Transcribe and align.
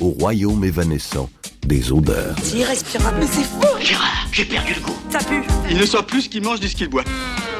au 0.00 0.10
royaume 0.10 0.64
évanescent 0.64 1.28
des 1.66 1.92
odeurs. 1.92 2.34
C'est 2.42 2.58
irrespirable. 2.58 3.16
Mais 3.20 3.26
c'est 3.26 3.44
fou 3.44 3.60
Gérard, 3.80 4.26
j'ai 4.32 4.44
perdu 4.44 4.74
le 4.74 4.80
goût. 4.80 4.96
Ça 5.10 5.18
pue 5.18 5.42
Il 5.70 5.76
ne 5.76 5.86
soit 5.86 6.06
plus 6.06 6.22
ce 6.22 6.28
qu'il 6.28 6.42
mange 6.42 6.60
ni 6.60 6.68
ce 6.68 6.76
qu'il 6.76 6.88
boit. 6.88 7.04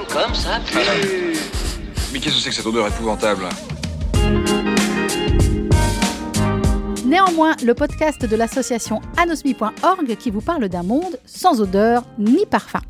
Comme 0.09 0.35
ça, 0.35 0.61
puis... 0.67 0.79
Mais 2.13 2.19
qu'est-ce 2.19 2.37
que 2.37 2.41
c'est 2.43 2.51
que 2.51 2.55
cette 2.55 2.67
odeur 2.67 2.87
épouvantable? 2.87 3.45
Néanmoins, 7.07 7.55
le 7.65 7.75
podcast 7.75 8.25
de 8.25 8.37
l'association 8.37 9.01
anosmi.org 9.17 10.17
qui 10.17 10.31
vous 10.31 10.41
parle 10.41 10.69
d'un 10.69 10.83
monde 10.83 11.19
sans 11.27 11.61
odeur 11.61 12.05
ni 12.19 12.47
parfum. 12.47 12.81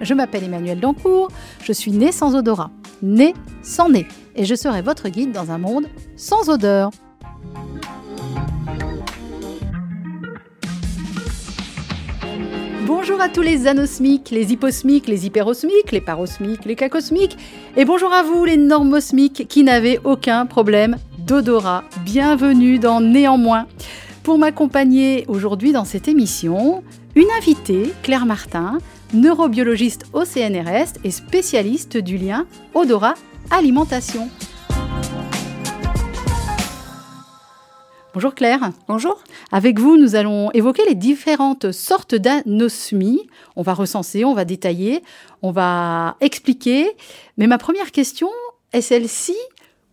Je 0.00 0.14
m'appelle 0.14 0.44
Emmanuel 0.44 0.80
Dancourt, 0.80 1.30
je 1.62 1.72
suis 1.72 1.92
née 1.92 2.12
sans 2.12 2.34
odorat, 2.34 2.70
née 3.02 3.34
sans 3.62 3.88
nez, 3.88 4.06
et 4.34 4.44
je 4.44 4.54
serai 4.54 4.82
votre 4.82 5.08
guide 5.08 5.32
dans 5.32 5.50
un 5.50 5.58
monde 5.58 5.86
sans 6.16 6.48
odeur. 6.48 6.90
Bonjour 12.92 13.20
à 13.20 13.28
tous 13.28 13.42
les 13.42 13.68
anosmiques, 13.68 14.30
les 14.32 14.52
hyposmiques, 14.52 15.06
les 15.06 15.24
hyperosmiques, 15.24 15.92
les 15.92 16.00
parosmiques, 16.00 16.64
les 16.64 16.74
cacosmiques, 16.74 17.38
et 17.76 17.84
bonjour 17.84 18.12
à 18.12 18.24
vous 18.24 18.44
les 18.44 18.56
normosmiques 18.56 19.46
qui 19.46 19.62
n'avez 19.62 20.00
aucun 20.02 20.44
problème 20.44 20.96
d'odorat. 21.18 21.84
Bienvenue 22.04 22.80
dans 22.80 23.00
Néanmoins. 23.00 23.68
Pour 24.24 24.38
m'accompagner 24.38 25.24
aujourd'hui 25.28 25.70
dans 25.70 25.84
cette 25.84 26.08
émission, 26.08 26.82
une 27.14 27.30
invitée, 27.38 27.92
Claire 28.02 28.26
Martin, 28.26 28.78
neurobiologiste 29.14 30.06
au 30.12 30.24
CNRS 30.24 30.98
et 31.04 31.12
spécialiste 31.12 31.96
du 31.96 32.18
lien 32.18 32.44
odorat-alimentation. 32.74 34.28
Bonjour 38.12 38.34
Claire. 38.34 38.70
Bonjour. 38.88 39.22
Avec 39.52 39.78
vous, 39.78 39.96
nous 39.96 40.16
allons 40.16 40.50
évoquer 40.50 40.82
les 40.84 40.96
différentes 40.96 41.70
sortes 41.70 42.16
d'anosmie. 42.16 43.28
On 43.54 43.62
va 43.62 43.72
recenser, 43.72 44.24
on 44.24 44.34
va 44.34 44.44
détailler, 44.44 45.04
on 45.42 45.52
va 45.52 46.16
expliquer. 46.20 46.90
Mais 47.38 47.46
ma 47.46 47.56
première 47.56 47.92
question 47.92 48.28
est 48.72 48.80
celle-ci. 48.80 49.36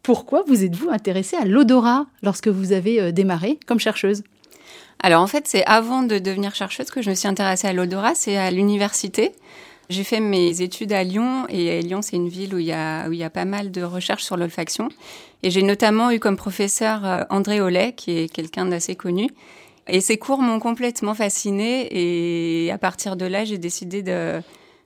Pourquoi 0.02 0.44
vous 0.48 0.64
êtes-vous 0.64 0.90
intéressée 0.90 1.38
à 1.38 1.46
l'odorat 1.46 2.08
lorsque 2.24 2.48
vous 2.48 2.72
avez 2.72 3.00
euh, 3.00 3.12
démarré 3.12 3.60
comme 3.68 3.80
chercheuse? 3.80 4.24
Alors 5.00 5.22
en 5.22 5.28
fait, 5.28 5.48
c'est 5.48 5.64
avant 5.66 6.02
de 6.02 6.18
devenir 6.18 6.56
chercheuse 6.56 6.90
que 6.90 7.04
je 7.04 7.12
me 7.12 7.16
suis 7.16 7.28
intéressée 7.28 7.68
à 7.68 7.74
l'odorat, 7.74 8.16
c'est 8.16 8.36
à 8.36 8.50
l'université. 8.50 9.32
J'ai 9.90 10.04
fait 10.04 10.20
mes 10.20 10.62
études 10.62 10.92
à 10.92 11.04
Lyon 11.04 11.46
et 11.48 11.82
Lyon, 11.82 12.02
c'est 12.02 12.18
une 12.18 12.28
ville 12.28 12.54
où 12.54 12.58
il, 12.58 12.66
y 12.66 12.74
a, 12.74 13.08
où 13.08 13.14
il 13.14 13.20
y 13.20 13.24
a 13.24 13.30
pas 13.30 13.46
mal 13.46 13.72
de 13.72 13.84
recherches 13.84 14.24
sur 14.24 14.36
l'olfaction. 14.36 14.90
Et 15.44 15.50
j'ai 15.50 15.64
notamment 15.64 16.12
eu 16.12 16.20
comme 16.20 16.36
professeur 16.36 17.06
euh, 17.06 17.24
André 17.30 17.62
Ollet, 17.62 17.94
qui 17.94 18.12
est 18.12 18.34
quelqu'un 18.34 18.66
d'assez 18.66 18.96
connu. 18.96 19.30
Et 19.88 20.02
ses 20.02 20.18
cours 20.18 20.40
m'ont 20.40 20.60
complètement 20.60 21.14
fascinée 21.14 21.88
et 21.92 22.70
à 22.72 22.78
partir 22.78 23.16
de 23.16 23.26
là, 23.26 23.46
j'ai 23.46 23.58
décidé 23.58 24.04
de, 24.04 24.42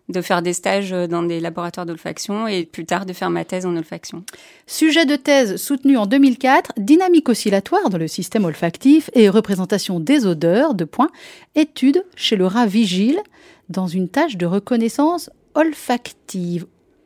de 0.10 0.22
faire 0.22 0.42
des 0.42 0.54
stages 0.54 0.92
dans 0.92 1.24
des 1.24 1.40
laboratoires 1.40 1.86
d'olfaction 1.86 2.48
et 2.48 2.66
plus 2.66 2.86
tard 2.86 3.06
de 3.06 3.14
faire 3.14 3.30
ma 3.30 3.46
thèse 3.46 3.66
en 3.66 3.76
olfaction. 3.76 4.24
Sujet 4.68 5.06
de 5.06 5.16
thèse 5.16 5.56
soutenu 5.56 5.98
en 5.98 6.06
2004, 6.06 6.74
dynamique 6.78 7.30
oscillatoire 7.30 7.90
dans 7.90 7.98
le 7.98 8.08
système 8.08 8.46
olfactif 8.46 9.10
et 9.14 9.30
représentation 9.30 10.00
des 10.00 10.26
odeurs, 10.26 10.74
de 10.74 10.86
points, 10.86 11.12
étude 11.56 12.04
chez 12.16 12.36
le 12.36 12.46
rat 12.46 12.66
vigile 12.66 13.20
dans 13.70 13.88
une 13.88 14.10
tâche 14.10 14.38
de 14.38 14.46
reconnaissance 14.46 15.30
olfactive. 15.56 16.66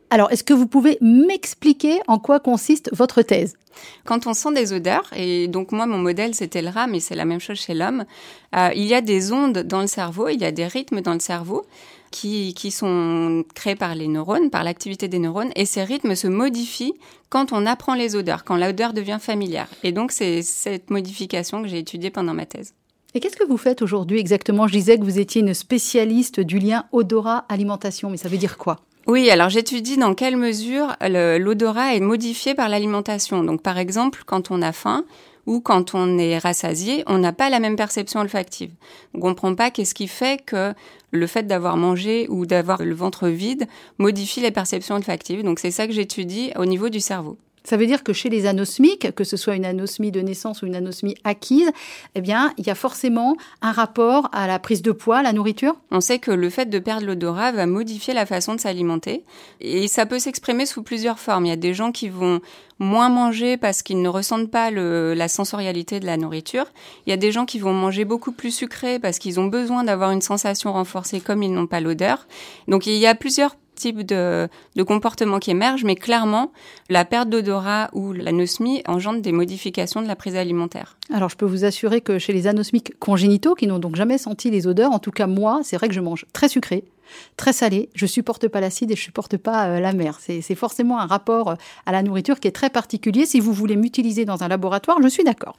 Alors, 0.10 0.32
est-ce 0.32 0.44
que 0.44 0.54
vous 0.54 0.68
pouvez 0.68 0.98
m'expliquer 1.02 2.00
en 2.08 2.20
quoi 2.20 2.40
consiste 2.40 2.90
votre 2.94 3.22
thèse? 3.22 3.56
Quand 4.06 4.28
on 4.28 4.34
sent 4.34 4.54
des 4.54 4.72
odeurs, 4.72 5.10
et 5.16 5.48
donc 5.48 5.72
moi 5.72 5.86
mon 5.86 5.98
modèle 5.98 6.34
c'était 6.34 6.62
le 6.62 6.70
rat, 6.70 6.88
mais 6.88 7.00
c'est 7.02 7.16
la 7.16 7.26
même 7.26 7.42
chose 7.42 7.58
chez 7.58 7.74
l'homme, 7.74 8.06
euh, 8.56 8.70
il 8.76 8.86
y 8.86 8.94
a 8.94 9.02
des 9.02 9.34
ondes 9.34 9.60
dans 9.60 9.82
le 9.82 9.88
cerveau, 9.88 10.30
il 10.30 10.40
y 10.40 10.46
a 10.46 10.52
des 10.52 10.68
rythmes 10.68 11.02
dans 11.02 11.14
le 11.14 11.20
cerveau 11.20 11.66
qui, 12.16 12.54
qui 12.54 12.72
sont 12.72 13.44
créés 13.56 13.76
par 13.76 13.94
les 13.94 14.08
neurones, 14.08 14.50
par 14.50 14.64
l'activité 14.64 15.10
des 15.10 15.20
neurones, 15.20 15.52
et 15.58 15.66
ces 15.66 15.84
rythmes 15.84 16.16
se 16.16 16.28
modifient 16.28 16.94
quand 17.30 17.52
on 17.52 17.66
apprend 17.66 17.94
les 17.94 18.16
odeurs, 18.16 18.46
quand 18.46 18.56
l'odeur 18.56 18.94
devient 18.94 19.18
familière. 19.20 19.68
Et 19.84 19.92
donc 19.92 20.14
c'est 20.14 20.42
cette 20.42 20.90
modification 20.90 21.62
que 21.62 21.68
j'ai 21.68 21.80
étudiée 21.80 22.12
pendant 22.12 22.34
ma 22.34 22.46
thèse. 22.46 22.74
Et 23.14 23.20
qu'est-ce 23.20 23.36
que 23.36 23.48
vous 23.48 23.58
faites 23.58 23.82
aujourd'hui 23.82 24.18
exactement? 24.20 24.66
Je 24.68 24.74
disais 24.74 24.98
que 24.98 25.04
vous 25.04 25.20
étiez 25.20 25.42
une 25.42 25.54
spécialiste 25.54 26.40
du 26.40 26.58
lien 26.58 26.86
odorat-alimentation, 26.94 28.10
mais 28.10 28.18
ça 28.18 28.30
veut 28.30 28.38
dire 28.38 28.58
quoi? 28.58 28.80
Oui, 29.08 29.30
alors 29.30 29.50
j'étudie 29.50 29.98
dans 29.98 30.14
quelle 30.16 30.38
mesure 30.38 30.96
l'odorat 31.02 31.96
est 31.96 32.00
modifié 32.00 32.56
par 32.56 32.70
l'alimentation. 32.70 33.44
Donc 33.44 33.62
par 33.62 33.78
exemple, 33.78 34.24
quand 34.26 34.52
on 34.52 34.62
a 34.62 34.72
faim 34.72 35.04
ou 35.46 35.62
quand 35.62 35.96
on 35.96 36.18
est 36.18 36.38
rassasié, 36.38 37.04
on 37.08 37.18
n'a 37.18 37.34
pas 37.34 37.50
la 37.50 37.60
même 37.60 37.76
perception 37.76 38.20
olfactive. 38.20 38.72
On 39.14 39.20
comprend 39.20 39.56
pas 39.56 39.72
qu'est-ce 39.72 39.94
qui 39.94 40.08
fait 40.08 40.44
que 40.44 40.74
le 41.12 41.28
fait 41.28 41.44
d'avoir 41.44 41.78
mangé 41.78 42.28
ou 42.30 42.46
d'avoir 42.46 42.84
le 42.84 42.96
ventre 42.96 43.28
vide 43.28 43.68
modifie 43.98 44.42
les 44.42 44.52
perceptions 44.52 44.96
olfactives. 44.96 45.44
Donc 45.44 45.60
c'est 45.60 45.72
ça 45.72 45.88
que 45.88 45.94
j'étudie 45.94 46.52
au 46.58 46.66
niveau 46.66 46.90
du 46.90 47.00
cerveau. 47.00 47.38
Ça 47.66 47.78
veut 47.78 47.88
dire 47.88 48.04
que 48.04 48.14
chez 48.14 48.30
les 48.30 48.46
anosmiques, 48.46 49.14
que 49.16 49.24
ce 49.24 49.38
soit 49.38 49.56
une 49.56 49.66
anosmie 49.66 50.12
de 50.12 50.22
naissance 50.22 50.62
ou 50.62 50.68
une 50.68 50.76
anosmie 50.76 51.16
acquise, 51.24 51.72
eh 52.14 52.22
bien, 52.22 52.54
il 52.58 52.66
y 52.66 52.70
a 52.70 52.76
forcément 52.76 53.36
un 53.62 53.72
rapport 53.72 54.30
à 54.32 54.48
la 54.48 54.60
prise 54.60 54.82
de 54.82 54.92
poids, 54.92 55.18
à 55.18 55.24
la 55.24 55.34
nourriture 55.34 55.76
On 55.92 56.00
sait 56.00 56.20
que 56.20 56.32
le 56.32 56.50
fait 56.50 56.68
de 56.68 56.80
perdre 56.80 57.08
l'odorat 57.08 57.52
va 57.52 57.66
modifier 57.66 58.14
la 58.14 58.26
façon 58.26 58.56
de 58.56 58.60
s'alimenter 58.60 59.24
et 59.62 59.88
ça 59.88 60.06
peut 60.06 60.20
s'exprimer 60.20 60.66
sous 60.66 60.84
plusieurs 60.84 61.20
formes. 61.20 61.46
Il 61.46 61.50
y 61.50 61.54
a 61.54 61.58
des 61.58 61.74
gens 61.74 61.92
qui 61.92 62.08
vont 62.08 62.40
moins 62.80 63.10
manger 63.10 63.58
parce 63.58 63.82
qu'ils 63.82 64.02
ne 64.02 64.10
ressentent 64.10 64.52
pas 64.52 64.70
la 64.70 65.28
sensorialité 65.28 66.00
de 66.00 66.06
la 66.06 66.18
nourriture. 66.18 66.66
Il 67.06 67.10
y 67.10 67.14
a 67.14 67.18
des 67.18 67.32
gens 67.32 67.46
qui 67.46 67.60
vont 67.60 67.74
manger 67.74 68.06
beaucoup 68.06 68.32
plus 68.32 68.52
sucré 68.52 69.00
parce 69.00 69.18
qu'ils 69.18 69.40
ont 69.40 69.48
besoin 69.48 69.84
d'avoir 69.84 70.12
une 70.12 70.22
sensation 70.22 70.74
renforcée 70.74 71.22
comme 71.22 71.42
ils 71.42 71.52
n'ont 71.52 71.68
pas 71.68 71.80
l'odeur. 71.80 72.28
Donc 72.68 72.86
il 72.86 72.98
y 72.98 73.08
a 73.08 73.16
plusieurs 73.16 73.56
type 73.76 74.04
de, 74.04 74.48
de 74.76 74.84
comportement 74.84 75.40
qui 75.40 75.52
émerge, 75.52 75.84
mais 75.84 75.96
clairement, 75.96 76.52
la 76.90 77.06
perte 77.06 77.30
d'odorat 77.30 77.90
ou 77.94 78.14
l'anosmie 78.14 78.82
engendre 78.88 79.22
des 79.22 79.32
modifications 79.32 80.02
de 80.02 80.08
la 80.08 80.16
prise 80.16 80.36
alimentaire. 80.36 80.98
Alors, 81.14 81.30
je 81.30 81.38
peux 81.38 81.46
vous 81.46 81.66
assurer 81.66 82.02
que 82.02 82.18
chez 82.18 82.34
les 82.34 82.48
anosmiques 82.48 82.98
congénitaux, 83.00 83.56
qui 83.56 83.68
n'ont 83.68 83.80
donc 83.80 83.96
jamais 83.96 84.18
senti 84.18 84.50
les 84.50 84.68
odeurs, 84.68 84.92
en 84.92 85.00
tout 85.00 85.12
cas 85.12 85.28
moi, 85.28 85.60
c'est 85.64 85.78
vrai 85.78 85.88
que 85.88 85.94
je 85.94 86.02
mange 86.02 86.26
très 86.34 86.50
sucré, 86.50 86.86
très 87.38 87.54
salé, 87.54 87.90
je 87.94 88.06
supporte 88.06 88.48
pas 88.48 88.62
l'acide 88.62 88.92
et 88.92 88.96
je 88.96 89.02
supporte 89.02 89.38
pas 89.38 89.68
euh, 89.68 89.80
la 89.80 89.94
mer. 89.94 90.20
C'est 90.20 90.56
forcément 90.56 91.00
un 91.00 91.06
rapport 91.06 91.52
euh, 91.52 91.56
à 91.86 91.92
la 91.92 92.02
nourriture 92.04 92.40
qui 92.40 92.48
est 92.48 92.52
très 92.52 92.70
particulier. 92.70 93.26
Si 93.26 93.40
vous 93.40 93.54
voulez 93.54 93.76
m'utiliser 93.76 94.26
dans 94.26 94.44
un 94.44 94.48
laboratoire, 94.48 94.98
je 95.02 95.08
suis 95.08 95.24
d'accord. 95.24 95.58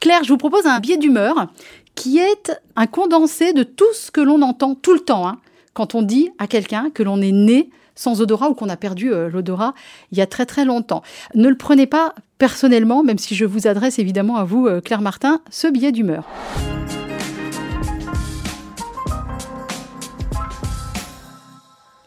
Claire, 0.00 0.24
je 0.24 0.28
vous 0.28 0.38
propose 0.38 0.66
un 0.66 0.80
biais 0.80 0.96
d'humeur 0.96 1.48
qui 1.94 2.18
est 2.18 2.52
un 2.76 2.86
condensé 2.86 3.52
de 3.52 3.64
tout 3.64 3.92
ce 3.92 4.10
que 4.10 4.20
l'on 4.20 4.42
entend 4.42 4.74
tout 4.74 4.94
le 4.94 5.00
temps. 5.00 5.26
Hein 5.26 5.38
quand 5.78 5.94
on 5.94 6.02
dit 6.02 6.28
à 6.38 6.48
quelqu'un 6.48 6.90
que 6.90 7.04
l'on 7.04 7.22
est 7.22 7.30
né 7.30 7.70
sans 7.94 8.20
odorat 8.20 8.50
ou 8.50 8.54
qu'on 8.54 8.68
a 8.68 8.76
perdu 8.76 9.12
euh, 9.12 9.30
l'odorat 9.30 9.74
il 10.10 10.18
y 10.18 10.20
a 10.20 10.26
très 10.26 10.44
très 10.44 10.64
longtemps. 10.64 11.04
Ne 11.36 11.48
le 11.48 11.56
prenez 11.56 11.86
pas 11.86 12.16
personnellement, 12.36 13.04
même 13.04 13.16
si 13.16 13.36
je 13.36 13.44
vous 13.44 13.68
adresse 13.68 14.00
évidemment 14.00 14.38
à 14.38 14.44
vous, 14.44 14.66
euh, 14.66 14.80
Claire 14.80 15.02
Martin, 15.02 15.40
ce 15.50 15.68
billet 15.68 15.92
d'humeur. 15.92 16.24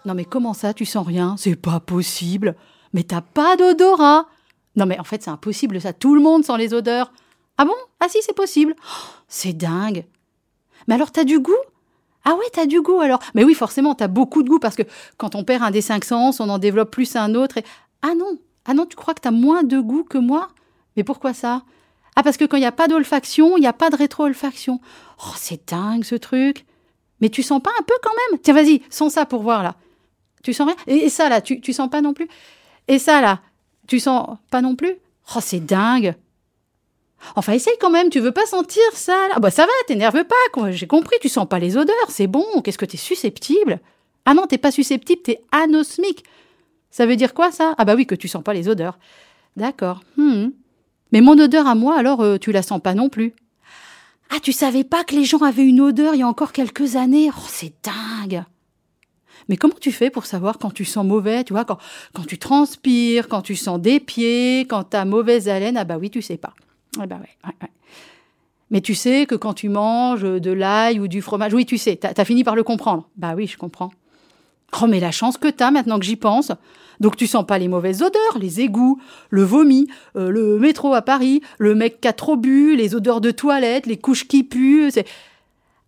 Non 0.04 0.16
mais 0.16 0.26
comment 0.26 0.54
ça, 0.54 0.74
tu 0.74 0.84
sens 0.84 1.08
rien? 1.08 1.36
C'est 1.38 1.56
pas 1.56 1.80
possible. 1.80 2.58
Mais 2.92 3.04
t'as 3.04 3.22
pas 3.22 3.56
d'odorat. 3.56 4.26
Non 4.76 4.86
mais 4.86 5.00
en 5.00 5.06
fait 5.06 5.24
c'est 5.24 5.32
impossible 5.32 5.80
ça, 5.80 5.94
tout 5.94 6.14
le 6.14 6.20
monde 6.20 6.44
sent 6.44 6.58
les 6.58 6.74
odeurs. 6.74 7.14
Ah 7.58 7.64
bon? 7.64 7.76
Ah 8.02 8.10
si 8.10 8.18
c'est 8.22 8.36
possible. 8.36 8.76
Oh, 8.80 9.12
c'est 9.30 9.54
dingue. 9.54 10.04
Mais 10.90 10.96
alors 10.96 11.14
t'as 11.14 11.24
du 11.24 11.40
goût? 11.40 11.54
Ah 12.24 12.36
ouais, 12.36 12.46
t'as 12.54 12.66
du 12.66 12.82
goût 12.82 13.02
alors. 13.02 13.20
Mais 13.34 13.44
oui, 13.44 13.54
forcément, 13.54 13.96
t'as 13.96 14.08
beaucoup 14.08 14.44
de 14.44 14.50
goût 14.50 14.60
parce 14.60 14.76
que 14.76 14.84
quand 15.18 15.36
on 15.36 15.44
perd 15.44 15.64
un 15.64 15.72
des 15.72 15.82
cinq 15.82 16.06
sens, 16.06 16.40
on 16.40 16.50
en 16.50 16.60
développe 16.60 16.92
plus 16.92 17.16
un 17.16 17.36
autre. 17.36 17.58
Et... 17.58 17.64
Ah 18.02 18.14
non, 18.16 18.38
ah 18.66 18.74
non, 18.74 18.86
tu 18.86 18.96
crois 18.96 19.14
que 19.14 19.22
t'as 19.22 19.32
moins 19.32 19.64
de 19.64 19.80
goût 19.80 20.04
que 20.04 20.18
moi? 20.18 20.50
Mais 20.96 21.04
pourquoi 21.04 21.34
ça? 21.34 21.64
Ah 22.16 22.24
parce 22.24 22.38
que 22.38 22.46
quand 22.46 22.58
il 22.58 22.62
n'y 22.62 22.66
a 22.66 22.72
pas 22.72 22.88
d'olfaction, 22.88 23.58
il 23.58 23.62
n'y 23.62 23.68
a 23.68 23.74
pas 23.74 23.90
de 23.90 23.96
rétro-olfaction. 23.96 24.80
Oh, 25.26 25.34
c'est 25.36 25.70
dingue 25.70 26.04
ce 26.04 26.16
truc. 26.16 26.66
Mais 27.22 27.30
tu 27.30 27.44
sens 27.44 27.62
pas 27.62 27.72
un 27.80 27.84
peu 27.84 27.94
quand 28.04 28.12
même? 28.30 28.40
Tiens, 28.40 28.54
vas-y, 28.54 28.82
sens 28.90 29.14
ça 29.14 29.26
pour 29.26 29.42
voir 29.42 29.64
là. 29.64 29.76
Tu 30.44 30.54
sens 30.54 30.68
rien? 30.68 30.76
Et, 30.88 31.10
ça 31.10 31.30
là, 31.30 31.40
tu, 31.40 31.62
tu 31.62 31.72
sens 31.72 31.90
pas 31.90 32.02
non 32.02 32.14
plus? 32.14 32.28
Et 32.88 33.00
ça 33.00 33.22
là, 33.22 33.40
tu 33.88 34.00
sens 34.00 34.38
pas 34.50 34.62
non 34.62 34.76
plus? 34.76 34.96
Oh, 35.36 35.40
c'est 35.40 35.60
dingue. 35.60 36.16
Enfin, 37.36 37.54
essaye 37.54 37.76
quand 37.80 37.90
même, 37.90 38.10
tu 38.10 38.20
veux 38.20 38.32
pas 38.32 38.46
sentir 38.46 38.84
ça 38.94 39.30
Ah 39.34 39.40
bah 39.40 39.52
ça 39.52 39.64
va, 39.64 39.72
t'énerve 39.88 40.24
pas. 40.24 40.72
J'ai 40.72 40.88
compris, 40.88 41.16
tu 41.22 41.30
sens 41.30 41.48
pas 41.48 41.60
les 41.60 41.78
odeurs, 41.78 41.96
c'est 42.10 42.28
bon, 42.28 42.46
qu'est-ce 42.64 42.78
que 42.78 42.86
t'es 42.86 42.98
susceptible? 42.98 43.80
Ah 44.26 44.34
non, 44.34 44.48
t'es 44.48 44.58
pas 44.58 44.72
susceptible, 44.72 45.22
t'es 45.22 45.42
anosmique. 45.52 46.24
Ça 46.90 47.06
veut 47.06 47.16
dire 47.16 47.34
quoi 47.34 47.52
ça? 47.52 47.74
Ah 47.78 47.86
bah 47.86 47.96
oui, 47.96 48.06
que 48.06 48.16
tu 48.16 48.28
sens 48.28 48.44
pas 48.44 48.54
les 48.54 48.68
odeurs. 48.68 49.00
D'accord. 49.56 50.02
Hmm. 50.18 50.50
Mais 51.12 51.22
mon 51.22 51.38
odeur 51.38 51.68
à 51.68 51.76
moi, 51.76 51.98
alors 51.98 52.22
euh, 52.22 52.38
tu 52.38 52.52
la 52.52 52.62
sens 52.62 52.82
pas 52.82 52.94
non 52.94 53.10
plus. 53.10 53.34
Ah, 54.30 54.40
tu 54.42 54.52
savais 54.52 54.84
pas 54.84 55.04
que 55.04 55.16
les 55.16 55.26
gens 55.26 55.40
avaient 55.40 55.66
une 55.66 55.82
odeur 55.82 56.14
il 56.16 56.20
y 56.20 56.24
a 56.24 56.28
encore 56.28 56.52
quelques 56.54 56.96
années? 56.96 57.30
Oh, 57.36 57.48
c'est 57.48 57.74
dingue 57.84 58.44
mais 59.50 59.58
comment 59.58 59.76
tu 59.80 59.92
fais 59.92 60.10
pour 60.10 60.26
savoir 60.26 60.58
quand 60.58 60.72
tu 60.72 60.86
sens 60.86 61.06
mauvais, 61.06 61.44
tu 61.44 61.54
vois, 61.54 61.66
quand, 61.66 61.78
quand 62.14 62.26
tu 62.26 62.38
transpires, 62.38 63.28
quand 63.28 63.42
tu 63.42 63.56
sens 63.56 63.80
des 63.80 64.00
pieds, 64.00 64.62
quand 64.62 64.84
t'as 64.84 65.04
mauvaise 65.04 65.50
haleine? 65.50 65.78
Ah 65.78 65.84
bah 65.84 65.98
oui, 66.00 66.10
tu 66.10 66.22
sais 66.22 66.38
pas. 66.38 66.54
Ouais, 66.98 67.08
bah 67.08 67.18
ouais, 67.18 67.30
ouais, 67.46 67.56
ouais. 67.62 67.70
Mais 68.70 68.82
tu 68.82 68.96
sais 68.96 69.26
que 69.26 69.36
quand 69.36 69.54
tu 69.54 69.70
manges 69.70 70.24
de 70.24 70.52
l'ail 70.52 71.00
ou 71.00 71.08
du 71.08 71.22
fromage, 71.22 71.54
oui, 71.54 71.66
tu 71.66 71.78
sais, 71.78 71.98
t'as 71.98 72.14
as 72.16 72.26
fini 72.26 72.44
par 72.44 72.56
le 72.56 72.64
comprendre. 72.64 73.10
Bah 73.18 73.34
oui, 73.36 73.48
je 73.48 73.58
comprends. 73.58 73.92
Oh, 74.82 74.88
mais 74.88 75.02
la 75.02 75.12
chance 75.12 75.38
que 75.38 75.50
t'as 75.50 75.72
maintenant 75.72 76.00
que 76.00 76.06
j'y 76.06 76.16
pense. 76.16 76.52
Donc 77.02 77.18
tu 77.18 77.28
sens 77.28 77.46
pas 77.46 77.58
les 77.58 77.68
mauvaises 77.68 78.02
odeurs, 78.02 78.38
les 78.40 78.62
égouts, 78.62 79.02
le 79.30 79.44
vomi, 79.44 79.88
euh, 80.16 80.30
le 80.30 80.60
métro 80.60 80.94
à 80.94 81.02
Paris, 81.02 81.42
le 81.58 81.76
mec 81.76 82.00
qui 82.00 82.08
a 82.08 82.14
trop 82.14 82.38
bu, 82.38 82.76
les 82.76 82.96
odeurs 82.96 83.22
de 83.22 83.32
toilette, 83.32 83.88
les 83.88 83.98
couches 83.98 84.28
qui 84.28 84.44
puent. 84.44 84.92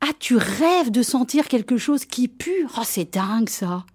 Ah, 0.02 0.12
tu 0.20 0.36
rêves 0.36 0.92
de 0.92 1.04
sentir 1.04 1.48
quelque 1.48 1.78
chose 1.78 2.04
qui 2.04 2.28
pue? 2.28 2.68
Oh, 2.78 2.82
c'est 2.84 3.14
dingue 3.14 3.48
ça. 3.48 3.86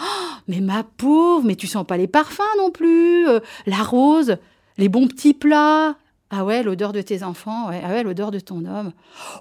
Oh, 0.00 0.34
mais 0.46 0.60
ma 0.60 0.84
pauvre, 0.84 1.44
mais 1.44 1.56
tu 1.56 1.66
sens 1.66 1.86
pas 1.86 1.96
les 1.96 2.06
parfums 2.06 2.42
non 2.58 2.70
plus, 2.70 3.26
euh, 3.26 3.40
la 3.66 3.82
rose, 3.82 4.36
les 4.76 4.88
bons 4.88 5.08
petits 5.08 5.34
plats. 5.34 5.96
Ah 6.30 6.44
ouais, 6.44 6.62
l'odeur 6.62 6.92
de 6.92 7.00
tes 7.02 7.22
enfants, 7.22 7.68
ouais, 7.68 7.80
ah 7.84 7.88
ouais, 7.90 8.02
l'odeur 8.02 8.30
de 8.30 8.40
ton 8.40 8.64
homme. 8.64 8.92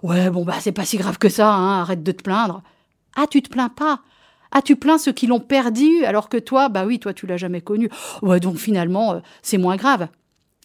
Ouais, 0.03 0.29
bon 0.29 0.45
bah 0.45 0.57
c'est 0.59 0.71
pas 0.71 0.85
si 0.85 0.97
grave 0.97 1.17
que 1.17 1.29
ça, 1.29 1.51
hein, 1.51 1.81
arrête 1.81 2.03
de 2.03 2.11
te 2.11 2.21
plaindre. 2.21 2.61
Ah, 3.15 3.25
tu 3.27 3.41
te 3.41 3.49
plains 3.49 3.69
pas. 3.69 4.01
Ah, 4.51 4.61
tu 4.61 4.75
plains 4.75 4.97
ceux 4.97 5.11
qui 5.11 5.27
l'ont 5.27 5.39
perdu, 5.39 6.05
alors 6.05 6.29
que 6.29 6.37
toi, 6.37 6.69
bah 6.69 6.85
oui, 6.85 6.99
toi, 6.99 7.13
tu 7.13 7.25
l'as 7.25 7.37
jamais 7.37 7.61
connu. 7.61 7.89
Ouais, 8.21 8.39
donc 8.39 8.57
finalement, 8.57 9.13
euh, 9.13 9.19
c'est 9.41 9.57
moins 9.57 9.75
grave. 9.75 10.07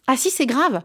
Ah 0.06 0.16
si, 0.16 0.30
c'est 0.30 0.46
grave. 0.46 0.82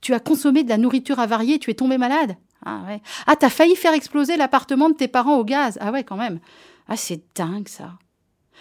Tu 0.00 0.14
as 0.14 0.20
consommé 0.20 0.64
de 0.64 0.68
la 0.68 0.78
nourriture 0.78 1.18
avariée, 1.18 1.58
tu 1.58 1.70
es 1.70 1.74
tombé 1.74 1.98
malade. 1.98 2.36
Ah 2.64 2.80
ouais. 2.88 3.02
Ah, 3.26 3.36
t'as 3.36 3.50
failli 3.50 3.76
faire 3.76 3.92
exploser 3.92 4.36
l'appartement 4.36 4.88
de 4.88 4.94
tes 4.94 5.08
parents 5.08 5.36
au 5.36 5.44
gaz. 5.44 5.78
Ah 5.80 5.92
ouais, 5.92 6.02
quand 6.02 6.16
même. 6.16 6.40
Ah, 6.88 6.96
c'est 6.96 7.20
dingue, 7.36 7.68
ça. 7.68 7.92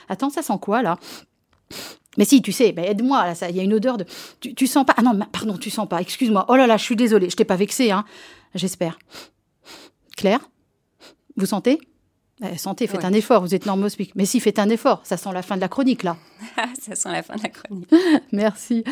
Attends, 0.09 0.29
ça 0.29 0.41
sent 0.41 0.57
quoi, 0.61 0.81
là? 0.81 0.97
Mais 2.17 2.25
si, 2.25 2.41
tu 2.41 2.51
sais, 2.51 2.73
aide-moi, 2.77 3.25
là, 3.25 3.35
ça, 3.35 3.49
il 3.49 3.55
y 3.55 3.59
a 3.59 3.63
une 3.63 3.73
odeur 3.73 3.97
de... 3.97 4.05
Tu, 4.39 4.53
tu 4.55 4.67
sens 4.67 4.85
pas... 4.85 4.93
Ah 4.97 5.01
non, 5.03 5.17
pardon, 5.31 5.57
tu 5.57 5.69
sens 5.69 5.87
pas, 5.87 6.01
excuse-moi. 6.01 6.45
Oh 6.49 6.55
là 6.55 6.67
là, 6.67 6.77
je 6.77 6.83
suis 6.83 6.95
désolée, 6.95 7.29
je 7.29 7.35
t'ai 7.35 7.45
pas 7.45 7.55
vexé, 7.55 7.91
hein. 7.91 8.03
J'espère. 8.55 8.97
Claire 10.15 10.39
Vous 11.35 11.45
sentez? 11.45 11.79
Eh, 12.43 12.57
Sentez, 12.57 12.85
faites 12.87 12.99
Ouais. 12.99 13.05
un 13.05 13.13
effort, 13.13 13.41
vous 13.41 13.55
êtes 13.55 13.65
normospique. 13.65 14.13
Mais 14.15 14.25
si, 14.25 14.39
faites 14.39 14.59
un 14.59 14.69
effort, 14.69 15.01
ça 15.03 15.17
sent 15.17 15.29
la 15.33 15.41
fin 15.41 15.55
de 15.55 15.61
la 15.61 15.67
chronique, 15.69 16.03
là. 16.03 16.17
ça 16.79 16.95
sent 16.95 17.09
la 17.11 17.23
fin 17.23 17.35
de 17.35 17.43
la 17.43 17.49
chronique. 17.49 17.89
Merci. 18.31 18.83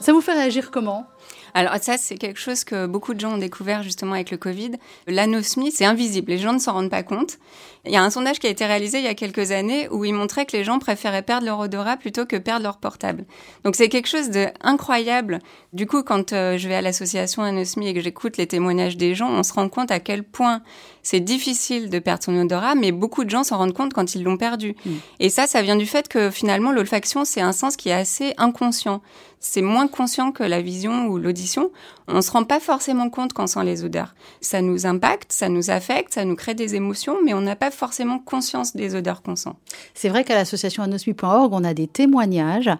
Ça 0.00 0.12
vous 0.12 0.20
fait 0.20 0.32
réagir 0.32 0.70
comment? 0.70 1.06
Alors 1.54 1.74
ça, 1.80 1.96
c'est 1.96 2.16
quelque 2.16 2.38
chose 2.38 2.64
que 2.64 2.86
beaucoup 2.86 3.14
de 3.14 3.20
gens 3.20 3.34
ont 3.34 3.38
découvert 3.38 3.82
justement 3.82 4.14
avec 4.14 4.30
le 4.30 4.36
Covid. 4.36 4.72
L'anosmie, 5.06 5.72
c'est 5.72 5.84
invisible, 5.84 6.30
les 6.30 6.38
gens 6.38 6.52
ne 6.52 6.58
s'en 6.58 6.72
rendent 6.72 6.90
pas 6.90 7.02
compte. 7.02 7.38
Il 7.86 7.92
y 7.92 7.96
a 7.96 8.02
un 8.02 8.10
sondage 8.10 8.38
qui 8.38 8.46
a 8.46 8.50
été 8.50 8.66
réalisé 8.66 8.98
il 8.98 9.04
y 9.04 9.08
a 9.08 9.14
quelques 9.14 9.52
années 9.52 9.88
où 9.90 10.04
il 10.04 10.12
montrait 10.12 10.44
que 10.44 10.54
les 10.54 10.64
gens 10.64 10.78
préféraient 10.78 11.22
perdre 11.22 11.46
leur 11.46 11.58
odorat 11.58 11.96
plutôt 11.96 12.26
que 12.26 12.36
perdre 12.36 12.62
leur 12.62 12.76
portable. 12.76 13.24
Donc 13.64 13.74
c'est 13.74 13.88
quelque 13.88 14.08
chose 14.08 14.28
d'incroyable. 14.28 15.38
Du 15.72 15.86
coup, 15.86 16.02
quand 16.02 16.32
euh, 16.32 16.58
je 16.58 16.68
vais 16.68 16.74
à 16.74 16.82
l'association 16.82 17.42
Anosmie 17.42 17.88
et 17.88 17.94
que 17.94 18.00
j'écoute 18.00 18.36
les 18.36 18.46
témoignages 18.46 18.98
des 18.98 19.14
gens, 19.14 19.30
on 19.30 19.42
se 19.42 19.52
rend 19.54 19.68
compte 19.68 19.90
à 19.90 19.98
quel 19.98 20.24
point 20.24 20.60
c'est 21.02 21.20
difficile 21.20 21.88
de 21.88 21.98
perdre 21.98 22.22
son 22.22 22.38
odorat, 22.38 22.74
mais 22.74 22.92
beaucoup 22.92 23.24
de 23.24 23.30
gens 23.30 23.44
s'en 23.44 23.56
rendent 23.56 23.72
compte 23.72 23.94
quand 23.94 24.14
ils 24.14 24.22
l'ont 24.22 24.36
perdu. 24.36 24.74
Et 25.18 25.30
ça, 25.30 25.46
ça 25.46 25.62
vient 25.62 25.76
du 25.76 25.86
fait 25.86 26.08
que 26.08 26.30
finalement, 26.30 26.72
l'olfaction, 26.72 27.24
c'est 27.24 27.40
un 27.40 27.52
sens 27.52 27.76
qui 27.76 27.88
est 27.88 27.94
assez 27.94 28.34
inconscient. 28.36 29.00
C'est 29.42 29.62
moins 29.62 29.88
conscient 29.88 30.32
que 30.32 30.42
la 30.42 30.60
vision 30.60 31.06
ou 31.06 31.16
l'audition. 31.16 31.70
On 32.08 32.20
se 32.20 32.30
rend 32.30 32.44
pas 32.44 32.60
forcément 32.60 33.08
compte 33.08 33.32
quand 33.32 33.44
on 33.44 33.46
sent 33.46 33.64
les 33.64 33.84
odeurs. 33.84 34.14
Ça 34.42 34.60
nous 34.60 34.84
impacte, 34.84 35.32
ça 35.32 35.48
nous 35.48 35.70
affecte, 35.70 36.12
ça 36.12 36.26
nous 36.26 36.36
crée 36.36 36.54
des 36.54 36.74
émotions, 36.74 37.16
mais 37.24 37.32
on 37.32 37.40
n'a 37.40 37.56
pas 37.56 37.70
forcément 37.70 38.18
conscience 38.18 38.76
des 38.76 38.94
odeurs 38.94 39.22
qu'on 39.22 39.36
sent. 39.36 39.54
C'est 39.94 40.10
vrai 40.10 40.24
qu'à 40.24 40.34
l'association 40.34 40.82
anosmie.org, 40.82 41.54
on 41.54 41.64
a 41.64 41.72
des 41.72 41.86
témoignages 41.86 42.70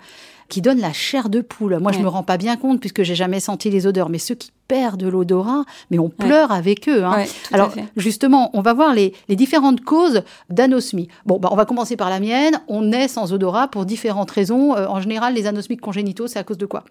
qui 0.50 0.60
donnent 0.60 0.80
la 0.80 0.92
chair 0.92 1.30
de 1.30 1.40
poule. 1.40 1.78
Moi, 1.80 1.92
je 1.92 1.96
Ouais. 1.98 2.02
me 2.04 2.08
rends 2.08 2.22
pas 2.22 2.36
bien 2.36 2.56
compte 2.56 2.80
puisque 2.80 3.02
j'ai 3.02 3.14
jamais 3.14 3.40
senti 3.40 3.70
les 3.70 3.86
odeurs, 3.86 4.10
mais 4.10 4.18
ceux 4.18 4.34
qui 4.34 4.50
perdent 4.68 5.02
l'odorat, 5.02 5.64
mais 5.90 5.98
on 5.98 6.10
pleure 6.10 6.52
avec 6.52 6.88
eux. 6.88 7.02
hein. 7.04 7.16
Ouais, 7.16 7.28
Alors, 7.52 7.72
justement, 7.96 8.50
on 8.52 8.60
va 8.60 8.72
voir 8.74 8.92
les, 8.94 9.14
les 9.28 9.36
différentes 9.36 9.80
causes 9.80 10.22
d'anosmie. 10.50 11.08
Bon, 11.24 11.38
bah, 11.38 11.48
on 11.50 11.56
va 11.56 11.64
commencer 11.64 11.96
par 11.96 12.10
la 12.10 12.20
mienne. 12.20 12.60
On 12.68 12.82
naît 12.82 13.08
sans 13.08 13.32
odorat 13.32 13.68
pour 13.68 13.86
différentes 13.86 14.30
raisons. 14.30 14.76
Euh, 14.76 14.86
en 14.86 15.00
général, 15.00 15.34
les 15.34 15.46
anosmiques 15.46 15.80
congénitaux, 15.80 16.26
c'est 16.26 16.38
à 16.38 16.44
cause 16.44 16.58
de 16.58 16.66
quoi? 16.66 16.84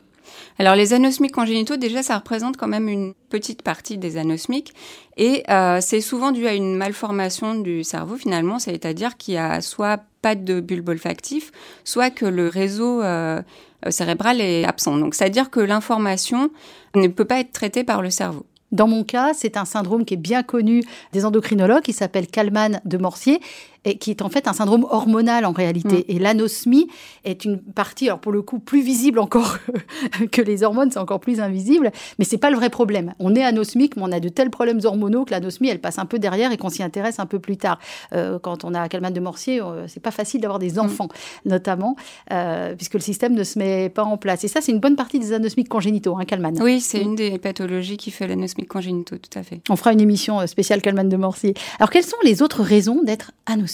Alors 0.59 0.75
les 0.75 0.93
anosmiques 0.93 1.31
congénitaux, 1.31 1.77
déjà, 1.77 2.03
ça 2.03 2.15
représente 2.17 2.55
quand 2.57 2.67
même 2.67 2.87
une 2.87 3.13
petite 3.29 3.61
partie 3.63 3.97
des 3.97 4.17
anosmiques. 4.17 4.73
Et 5.17 5.43
euh, 5.49 5.79
c'est 5.81 6.01
souvent 6.01 6.31
dû 6.31 6.45
à 6.47 6.53
une 6.53 6.75
malformation 6.75 7.55
du 7.55 7.83
cerveau, 7.83 8.15
finalement, 8.15 8.59
c'est-à-dire 8.59 9.17
qu'il 9.17 9.33
y 9.35 9.37
a 9.37 9.61
soit 9.61 10.01
pas 10.21 10.35
de 10.35 10.59
bulbe 10.59 10.89
olfactif, 10.89 11.51
soit 11.83 12.09
que 12.09 12.25
le 12.25 12.47
réseau 12.47 13.01
euh, 13.01 13.41
euh, 13.85 13.91
cérébral 13.91 14.41
est 14.41 14.65
absent. 14.65 14.97
Donc, 14.97 15.15
c'est-à-dire 15.15 15.49
que 15.49 15.59
l'information 15.59 16.49
ne 16.95 17.07
peut 17.07 17.25
pas 17.25 17.39
être 17.39 17.51
traitée 17.51 17.83
par 17.83 18.01
le 18.01 18.09
cerveau. 18.09 18.45
Dans 18.71 18.87
mon 18.87 19.03
cas, 19.03 19.33
c'est 19.33 19.57
un 19.57 19.65
syndrome 19.65 20.05
qui 20.05 20.13
est 20.13 20.17
bien 20.17 20.43
connu 20.43 20.83
des 21.11 21.25
endocrinologues, 21.25 21.81
qui 21.81 21.93
s'appelle 21.93 22.27
Kalman 22.27 22.81
de 22.85 22.97
Morsier, 22.97 23.39
et 23.85 23.97
qui 23.97 24.11
est 24.11 24.21
en 24.21 24.29
fait 24.29 24.47
un 24.47 24.53
syndrome 24.53 24.85
hormonal 24.89 25.45
en 25.45 25.51
réalité. 25.51 26.05
Et 26.13 26.19
l'anosmie 26.19 26.87
est 27.23 27.45
une 27.45 27.59
partie, 27.59 28.07
alors 28.07 28.19
pour 28.19 28.31
le 28.31 28.41
coup, 28.41 28.59
plus 28.59 28.81
visible 28.81 29.19
encore 29.19 29.57
que 30.31 30.41
les 30.41 30.63
hormones, 30.63 30.91
c'est 30.91 30.99
encore 30.99 31.19
plus 31.19 31.39
invisible, 31.39 31.91
mais 32.17 32.25
c'est 32.25 32.37
pas 32.37 32.49
le 32.49 32.55
vrai 32.55 32.69
problème. 32.69 33.13
On 33.19 33.35
est 33.35 33.43
anosmique, 33.43 33.95
mais 33.95 34.03
on 34.05 34.11
a 34.11 34.19
de 34.19 34.29
tels 34.29 34.49
problèmes 34.49 34.79
hormonaux 34.83 35.25
que 35.25 35.31
l'anosmie, 35.31 35.69
elle 35.69 35.79
passe 35.79 35.99
un 35.99 36.05
peu 36.05 36.19
derrière 36.19 36.51
et 36.51 36.57
qu'on 36.57 36.69
s'y 36.69 36.83
intéresse 36.83 37.19
un 37.19 37.25
peu 37.25 37.39
plus 37.39 37.57
tard. 37.57 37.79
Euh, 38.13 38.39
quand 38.39 38.63
on 38.63 38.73
a 38.73 38.87
Kalman 38.89 39.11
de 39.11 39.19
Morsier, 39.19 39.61
euh, 39.61 39.87
c'est 39.87 39.99
pas 39.99 40.11
facile 40.11 40.41
d'avoir 40.41 40.59
des 40.59 40.79
enfants, 40.79 41.07
notamment, 41.45 41.95
euh, 42.31 42.75
puisque 42.75 42.95
le 42.95 42.99
système 42.99 43.33
ne 43.33 43.43
se 43.43 43.57
met 43.59 43.89
pas 43.89 44.03
en 44.03 44.17
place. 44.17 44.43
Et 44.43 44.47
ça, 44.47 44.61
c'est 44.61 44.71
une 44.71 44.79
bonne 44.79 44.95
partie 44.95 45.19
des 45.19 45.33
anosmiques 45.33 45.69
congénitaux, 45.69 46.17
hein, 46.17 46.25
Kalman. 46.25 46.53
Oui, 46.61 46.81
c'est 46.81 47.01
une 47.01 47.15
des 47.15 47.37
pathologies 47.37 47.97
qui 47.97 48.11
fait 48.11 48.27
l'anosmique 48.27 48.67
congénitaux, 48.67 49.17
tout 49.17 49.37
à 49.37 49.43
fait. 49.43 49.61
On 49.69 49.75
fera 49.75 49.93
une 49.93 50.01
émission 50.01 50.39
euh, 50.39 50.47
spéciale 50.47 50.81
Kalman 50.81 51.07
de 51.07 51.17
Morsier. 51.17 51.53
Alors, 51.79 51.89
quelles 51.89 52.03
sont 52.03 52.17
les 52.23 52.41
autres 52.41 52.63
raisons 52.63 53.01
d'être 53.03 53.31
anosmique? 53.45 53.68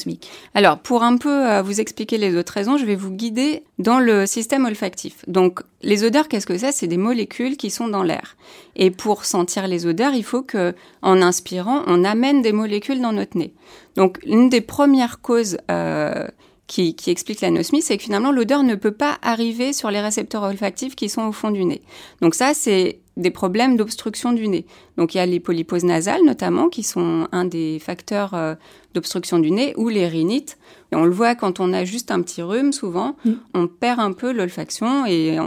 Alors, 0.53 0.79
pour 0.79 1.03
un 1.03 1.17
peu 1.17 1.49
euh, 1.49 1.61
vous 1.61 1.79
expliquer 1.79 2.17
les 2.17 2.35
autres 2.35 2.53
raisons, 2.53 2.77
je 2.77 2.85
vais 2.85 2.95
vous 2.95 3.11
guider 3.11 3.63
dans 3.79 3.99
le 3.99 4.25
système 4.25 4.65
olfactif. 4.65 5.23
Donc, 5.27 5.61
les 5.81 6.03
odeurs, 6.03 6.27
qu'est-ce 6.27 6.45
que 6.45 6.57
c'est? 6.57 6.71
C'est 6.71 6.87
des 6.87 6.97
molécules 6.97 7.57
qui 7.57 7.69
sont 7.69 7.87
dans 7.87 8.03
l'air. 8.03 8.35
Et 8.75 8.91
pour 8.91 9.25
sentir 9.25 9.67
les 9.67 9.85
odeurs, 9.85 10.13
il 10.13 10.23
faut 10.23 10.41
que, 10.41 10.73
en 11.01 11.21
inspirant, 11.21 11.83
on 11.87 12.03
amène 12.03 12.41
des 12.41 12.51
molécules 12.51 13.01
dans 13.01 13.13
notre 13.13 13.37
nez. 13.37 13.53
Donc, 13.95 14.19
une 14.25 14.49
des 14.49 14.61
premières 14.61 15.21
causes 15.21 15.57
euh, 15.71 16.27
qui, 16.67 16.95
qui 16.95 17.11
explique 17.11 17.41
l'anosmie, 17.41 17.81
c'est 17.81 17.97
que 17.97 18.03
finalement, 18.03 18.31
l'odeur 18.31 18.63
ne 18.63 18.75
peut 18.75 18.91
pas 18.91 19.17
arriver 19.21 19.73
sur 19.73 19.91
les 19.91 20.01
récepteurs 20.01 20.43
olfactifs 20.43 20.95
qui 20.95 21.09
sont 21.09 21.23
au 21.23 21.31
fond 21.31 21.51
du 21.51 21.63
nez. 21.63 21.81
Donc 22.21 22.35
ça, 22.35 22.53
c'est 22.53 22.99
des 23.17 23.31
problèmes 23.31 23.77
d'obstruction 23.77 24.33
du 24.33 24.47
nez. 24.47 24.65
Donc 24.97 25.15
il 25.15 25.17
y 25.17 25.21
a 25.21 25.25
les 25.25 25.39
polyposes 25.39 25.83
nasales 25.85 26.23
notamment 26.25 26.69
qui 26.69 26.83
sont 26.83 27.27
un 27.31 27.45
des 27.45 27.79
facteurs 27.79 28.33
euh, 28.33 28.55
d'obstruction 28.93 29.39
du 29.39 29.51
nez 29.51 29.73
ou 29.77 29.89
les 29.89 30.07
rhinites. 30.07 30.57
Et 30.91 30.95
on 30.95 31.03
le 31.05 31.11
voit 31.11 31.33
quand 31.35 31.59
on 31.59 31.73
a 31.73 31.83
juste 31.83 32.11
un 32.11 32.21
petit 32.21 32.41
rhume, 32.41 32.71
souvent, 32.71 33.15
Mm. 33.25 33.31
on 33.55 33.67
perd 33.67 33.99
un 33.99 34.11
peu 34.13 34.31
l'olfaction 34.31 35.05
et 35.05 35.37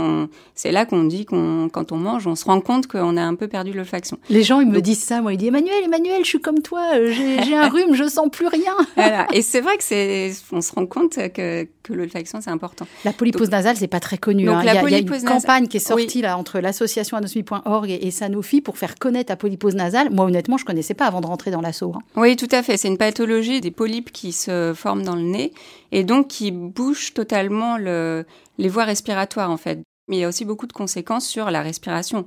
c'est 0.54 0.72
là 0.72 0.84
qu'on 0.84 1.04
dit 1.04 1.25
qu'on, 1.26 1.68
quand 1.72 1.92
on 1.92 1.96
mange, 1.96 2.26
on 2.26 2.34
se 2.34 2.44
rend 2.44 2.60
compte 2.60 2.87
qu'on 2.88 3.16
a 3.16 3.22
un 3.22 3.34
peu 3.37 3.46
perdu 3.48 3.72
l'olfaction. 3.72 4.18
Les 4.28 4.42
gens, 4.42 4.60
ils 4.60 4.66
me 4.68 4.75
Donc- 4.75 4.82
disent 4.82 5.02
ça. 5.02 5.20
Moi, 5.22 5.34
ils 5.34 5.37
disent 5.37 5.48
Emmanuel, 5.48 5.84
Emmanuel, 5.84 6.25
je 6.25 6.28
suis 6.28 6.40
comme 6.40 6.60
toi. 6.60 6.82
euh, 6.94 7.12
J'ai 7.12 7.54
un 7.56 7.68
rhume, 7.70 7.94
je 7.94 8.08
sens 8.08 8.28
plus 8.30 8.46
rien. 8.48 8.75
Voilà. 8.96 9.26
Et 9.32 9.42
c'est 9.42 9.60
vrai 9.60 9.76
que 9.76 9.84
c'est, 9.84 10.32
on 10.52 10.60
se 10.60 10.72
rend 10.72 10.87
compte 10.87 11.14
que, 11.32 11.66
que 11.82 11.92
l'olfaction 11.92 12.40
c'est 12.42 12.50
important. 12.50 12.87
La 13.04 13.12
polypose 13.12 13.50
nasale, 13.50 13.76
c'est 13.76 13.87
pas 13.87 14.00
très 14.00 14.18
connu. 14.18 14.44
Donc, 14.44 14.56
hein. 14.56 14.62
la 14.64 14.72
il, 14.72 14.75
y 14.75 14.78
a, 14.78 14.82
il 14.88 14.90
y 14.90 14.94
a 14.94 14.98
une 14.98 15.08
nasale- 15.08 15.25
campagne 15.28 15.68
qui 15.68 15.76
est 15.78 15.80
sortie 15.80 16.18
Oui. 16.18 16.22
là 16.22 16.37
entre 16.37 16.58
l'association 16.60 17.16
anosmie.org 17.65 17.91
et, 17.91 18.07
et 18.07 18.11
Sanofi 18.11 18.61
pour 18.61 18.79
faire 18.79 18.95
connaître 18.97 19.31
la 19.33 19.37
polypose 19.37 19.75
nasale. 19.75 20.11
Moi, 20.11 20.25
honnêtement, 20.25 20.57
je 20.57 20.65
connaissais 20.65 20.95
pas 20.95 21.07
avant 21.07 21.21
de 21.21 21.27
rentrer 21.27 21.50
dans 21.50 21.61
l'assaut. 21.61 21.93
hein. 21.95 22.00
Oui, 22.17 22.37
tout 22.37 22.49
à 22.50 22.62
fait. 22.62 22.77
C'est 22.77 22.88
une 22.88 22.99
pathologie 22.99 23.61
des 23.61 23.71
polypes 23.71 24.12
qui 24.12 24.33
se 24.33 24.73
forment 24.75 25.03
dans 25.03 25.17
le 25.17 25.23
nez 25.23 25.53
et 25.93 26.05
donc 26.05 26.29
qui 26.29 26.50
bougent 26.50 27.15
totalement 27.15 27.77
le, 27.79 28.25
les 28.59 28.69
voies 28.69 28.85
respiratoires 28.85 29.50
en 29.50 29.57
fait. 29.57 29.81
Mais 30.09 30.17
il 30.17 30.21
y 30.21 30.25
a 30.25 30.29
aussi 30.29 30.45
beaucoup 30.45 30.67
de 30.67 30.73
conséquences 30.73 31.27
sur 31.27 31.50
la 31.50 31.61
respiration. 31.62 32.27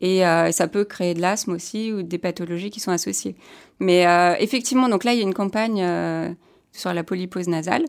Et 0.00 0.26
euh, 0.26 0.50
ça 0.50 0.66
peut 0.66 0.84
créer 0.84 1.14
de 1.14 1.20
l'asthme 1.20 1.52
aussi 1.52 1.92
ou 1.92 2.02
des 2.02 2.18
pathologies 2.18 2.70
qui 2.70 2.80
sont 2.80 2.90
associées. 2.90 3.36
Mais 3.80 4.06
euh, 4.06 4.34
effectivement, 4.38 4.88
donc 4.88 5.04
là, 5.04 5.12
il 5.12 5.18
y 5.18 5.20
a 5.20 5.24
une 5.24 5.34
campagne 5.34 5.82
euh, 5.82 6.30
sur 6.72 6.92
la 6.94 7.02
polypose 7.04 7.48
nasale. 7.48 7.84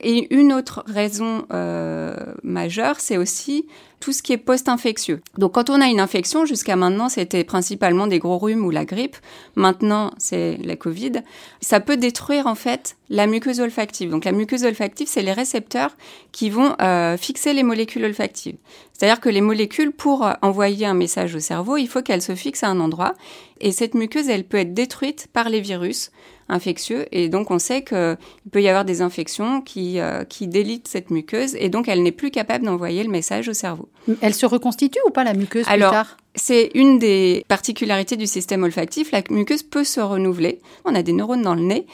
Et 0.00 0.34
une 0.34 0.52
autre 0.52 0.82
raison 0.86 1.46
euh, 1.52 2.14
majeure, 2.42 3.00
c'est 3.00 3.16
aussi 3.16 3.66
tout 4.00 4.12
ce 4.12 4.22
qui 4.22 4.34
est 4.34 4.38
post-infectieux. 4.38 5.22
Donc 5.38 5.52
quand 5.52 5.70
on 5.70 5.80
a 5.80 5.86
une 5.86 6.00
infection, 6.00 6.44
jusqu'à 6.44 6.76
maintenant 6.76 7.08
c'était 7.08 7.44
principalement 7.44 8.06
des 8.06 8.18
gros 8.18 8.38
rhumes 8.38 8.64
ou 8.64 8.70
la 8.70 8.84
grippe, 8.84 9.16
maintenant 9.54 10.12
c'est 10.18 10.58
la 10.62 10.76
Covid, 10.76 11.22
ça 11.62 11.80
peut 11.80 11.96
détruire 11.96 12.46
en 12.46 12.54
fait 12.54 12.96
la 13.14 13.28
muqueuse 13.28 13.60
olfactive. 13.60 14.10
Donc 14.10 14.24
la 14.24 14.32
muqueuse 14.32 14.64
olfactive, 14.64 15.06
c'est 15.08 15.22
les 15.22 15.32
récepteurs 15.32 15.96
qui 16.32 16.50
vont 16.50 16.74
euh, 16.80 17.16
fixer 17.16 17.52
les 17.52 17.62
molécules 17.62 18.04
olfactives. 18.04 18.56
C'est-à-dire 18.92 19.20
que 19.20 19.28
les 19.28 19.40
molécules, 19.40 19.92
pour 19.92 20.28
envoyer 20.42 20.86
un 20.86 20.94
message 20.94 21.34
au 21.34 21.40
cerveau, 21.40 21.76
il 21.76 21.86
faut 21.86 22.02
qu'elles 22.02 22.22
se 22.22 22.34
fixent 22.34 22.64
à 22.64 22.68
un 22.68 22.80
endroit. 22.80 23.14
Et 23.60 23.70
cette 23.70 23.94
muqueuse, 23.94 24.28
elle 24.28 24.44
peut 24.44 24.58
être 24.58 24.74
détruite 24.74 25.28
par 25.32 25.48
les 25.48 25.60
virus 25.60 26.10
infectieux. 26.48 27.06
Et 27.12 27.28
donc 27.28 27.50
on 27.50 27.58
sait 27.58 27.82
qu'il 27.82 28.16
peut 28.50 28.62
y 28.62 28.68
avoir 28.68 28.84
des 28.84 29.00
infections 29.00 29.60
qui, 29.60 30.00
euh, 30.00 30.24
qui 30.24 30.48
délitent 30.48 30.88
cette 30.88 31.10
muqueuse. 31.10 31.54
Et 31.58 31.68
donc 31.68 31.88
elle 31.88 32.02
n'est 32.02 32.12
plus 32.12 32.30
capable 32.30 32.64
d'envoyer 32.64 33.02
le 33.04 33.10
message 33.10 33.48
au 33.48 33.52
cerveau. 33.52 33.88
Elle 34.20 34.34
se 34.34 34.46
reconstitue 34.46 34.98
ou 35.06 35.10
pas 35.10 35.24
la 35.24 35.34
muqueuse 35.34 35.64
Alors, 35.68 35.90
plus 35.90 35.96
tard? 35.96 36.16
C'est 36.34 36.70
une 36.74 36.98
des 36.98 37.44
particularités 37.46 38.16
du 38.16 38.26
système 38.26 38.64
olfactif. 38.64 39.12
La 39.12 39.22
muqueuse 39.30 39.62
peut 39.62 39.84
se 39.84 40.00
renouveler. 40.00 40.60
On 40.84 40.94
a 40.94 41.02
des 41.02 41.12
neurones 41.12 41.42
dans 41.42 41.54
le 41.54 41.62
nez 41.62 41.86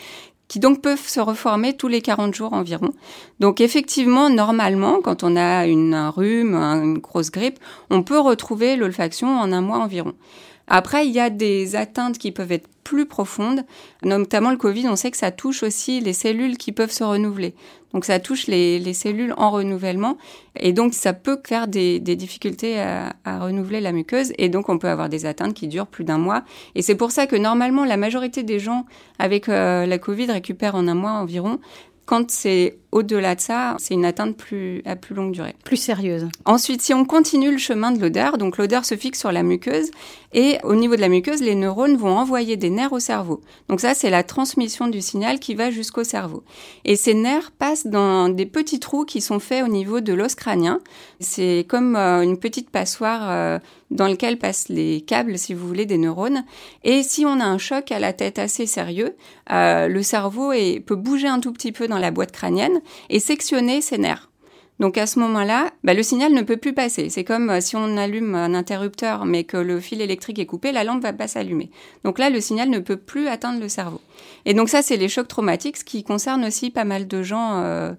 qui 0.50 0.58
donc 0.58 0.82
peuvent 0.82 1.06
se 1.06 1.20
reformer 1.20 1.76
tous 1.76 1.86
les 1.86 2.02
40 2.02 2.34
jours 2.34 2.52
environ. 2.54 2.92
Donc 3.38 3.60
effectivement, 3.60 4.28
normalement, 4.28 4.98
quand 5.00 5.22
on 5.22 5.36
a 5.36 5.64
une, 5.66 5.94
un 5.94 6.10
rhume, 6.10 6.56
une 6.56 6.98
grosse 6.98 7.30
grippe, 7.30 7.60
on 7.88 8.02
peut 8.02 8.18
retrouver 8.18 8.74
l'olfaction 8.74 9.28
en 9.28 9.52
un 9.52 9.60
mois 9.60 9.78
environ. 9.78 10.12
Après, 10.70 11.06
il 11.06 11.12
y 11.12 11.20
a 11.20 11.30
des 11.30 11.76
atteintes 11.76 12.16
qui 12.16 12.30
peuvent 12.30 12.52
être 12.52 12.68
plus 12.84 13.06
profondes, 13.06 13.64
notamment 14.02 14.50
le 14.50 14.56
Covid, 14.56 14.88
on 14.88 14.96
sait 14.96 15.10
que 15.10 15.16
ça 15.16 15.30
touche 15.30 15.62
aussi 15.62 16.00
les 16.00 16.12
cellules 16.12 16.56
qui 16.56 16.72
peuvent 16.72 16.90
se 16.90 17.04
renouveler. 17.04 17.54
Donc 17.92 18.04
ça 18.04 18.18
touche 18.18 18.46
les, 18.46 18.78
les 18.78 18.94
cellules 18.94 19.34
en 19.36 19.50
renouvellement 19.50 20.16
et 20.56 20.72
donc 20.72 20.94
ça 20.94 21.12
peut 21.12 21.40
faire 21.46 21.68
des, 21.68 22.00
difficultés 22.00 22.80
à, 22.80 23.14
à, 23.24 23.40
renouveler 23.40 23.80
la 23.80 23.92
muqueuse 23.92 24.32
et 24.38 24.48
donc 24.48 24.68
on 24.68 24.78
peut 24.78 24.88
avoir 24.88 25.08
des 25.08 25.26
atteintes 25.26 25.54
qui 25.54 25.68
durent 25.68 25.86
plus 25.86 26.04
d'un 26.04 26.18
mois. 26.18 26.42
Et 26.74 26.82
c'est 26.82 26.94
pour 26.94 27.10
ça 27.10 27.26
que 27.26 27.36
normalement 27.36 27.84
la 27.84 27.96
majorité 27.96 28.42
des 28.42 28.58
gens 28.58 28.86
avec 29.18 29.48
euh, 29.48 29.86
la 29.86 29.98
Covid 29.98 30.30
récupèrent 30.32 30.74
en 30.74 30.88
un 30.88 30.94
mois 30.94 31.12
environ. 31.12 31.58
Quand 32.06 32.28
c'est 32.30 32.79
au-delà 32.92 33.34
de 33.34 33.40
ça, 33.40 33.76
c'est 33.78 33.94
une 33.94 34.04
atteinte 34.04 34.36
plus, 34.36 34.82
à 34.84 34.96
plus 34.96 35.14
longue 35.14 35.32
durée. 35.32 35.54
Plus 35.64 35.76
sérieuse. 35.76 36.28
Ensuite, 36.44 36.82
si 36.82 36.92
on 36.92 37.04
continue 37.04 37.52
le 37.52 37.58
chemin 37.58 37.92
de 37.92 38.00
l'odeur, 38.00 38.36
donc 38.36 38.58
l'odeur 38.58 38.84
se 38.84 38.96
fixe 38.96 39.20
sur 39.20 39.30
la 39.30 39.42
muqueuse 39.42 39.90
et 40.32 40.58
au 40.62 40.74
niveau 40.74 40.96
de 40.96 41.00
la 41.00 41.08
muqueuse, 41.08 41.40
les 41.40 41.54
neurones 41.54 41.96
vont 41.96 42.16
envoyer 42.16 42.56
des 42.56 42.70
nerfs 42.70 42.92
au 42.92 43.00
cerveau. 43.00 43.40
Donc 43.68 43.80
ça, 43.80 43.94
c'est 43.94 44.10
la 44.10 44.22
transmission 44.22 44.88
du 44.88 45.00
signal 45.00 45.40
qui 45.40 45.54
va 45.54 45.70
jusqu'au 45.70 46.04
cerveau. 46.04 46.44
Et 46.84 46.96
ces 46.96 47.14
nerfs 47.14 47.50
passent 47.50 47.86
dans 47.86 48.28
des 48.28 48.46
petits 48.46 48.80
trous 48.80 49.04
qui 49.04 49.20
sont 49.20 49.40
faits 49.40 49.64
au 49.64 49.68
niveau 49.68 50.00
de 50.00 50.12
l'os 50.12 50.34
crânien. 50.34 50.80
C'est 51.18 51.66
comme 51.68 51.96
euh, 51.96 52.22
une 52.22 52.38
petite 52.38 52.70
passoire 52.70 53.28
euh, 53.30 53.58
dans 53.90 54.06
lequel 54.06 54.38
passent 54.38 54.68
les 54.68 55.00
câbles, 55.00 55.36
si 55.36 55.52
vous 55.52 55.66
voulez, 55.66 55.86
des 55.86 55.98
neurones. 55.98 56.44
Et 56.84 57.02
si 57.02 57.24
on 57.26 57.40
a 57.40 57.44
un 57.44 57.58
choc 57.58 57.90
à 57.90 57.98
la 57.98 58.12
tête 58.12 58.38
assez 58.38 58.66
sérieux, 58.66 59.16
euh, 59.52 59.88
le 59.88 60.02
cerveau 60.02 60.52
est, 60.52 60.80
peut 60.80 60.94
bouger 60.94 61.26
un 61.26 61.40
tout 61.40 61.52
petit 61.52 61.72
peu 61.72 61.88
dans 61.88 61.98
la 61.98 62.12
boîte 62.12 62.30
crânienne 62.30 62.79
et 63.08 63.20
sectionner 63.20 63.80
ses 63.80 63.98
nerfs. 63.98 64.30
Donc 64.80 64.96
à 64.96 65.06
ce 65.06 65.18
moment-là, 65.18 65.72
bah, 65.84 65.92
le 65.92 66.02
signal 66.02 66.32
ne 66.32 66.40
peut 66.40 66.56
plus 66.56 66.72
passer. 66.72 67.10
C'est 67.10 67.22
comme 67.22 67.50
euh, 67.50 67.60
si 67.60 67.76
on 67.76 67.98
allume 67.98 68.34
un 68.34 68.54
interrupteur 68.54 69.26
mais 69.26 69.44
que 69.44 69.58
le 69.58 69.78
fil 69.78 70.00
électrique 70.00 70.38
est 70.38 70.46
coupé, 70.46 70.72
la 70.72 70.84
lampe 70.84 71.02
va 71.02 71.12
pas 71.12 71.28
s'allumer. 71.28 71.70
Donc 72.02 72.18
là, 72.18 72.30
le 72.30 72.40
signal 72.40 72.70
ne 72.70 72.78
peut 72.78 72.96
plus 72.96 73.28
atteindre 73.28 73.60
le 73.60 73.68
cerveau. 73.68 74.00
Et 74.46 74.54
donc 74.54 74.70
ça, 74.70 74.80
c'est 74.80 74.96
les 74.96 75.08
chocs 75.08 75.28
traumatiques, 75.28 75.76
ce 75.76 75.84
qui 75.84 76.02
concerne 76.02 76.44
aussi 76.46 76.70
pas 76.70 76.84
mal 76.84 77.06
de 77.06 77.22
gens. 77.22 77.60
Euh... 77.62 77.92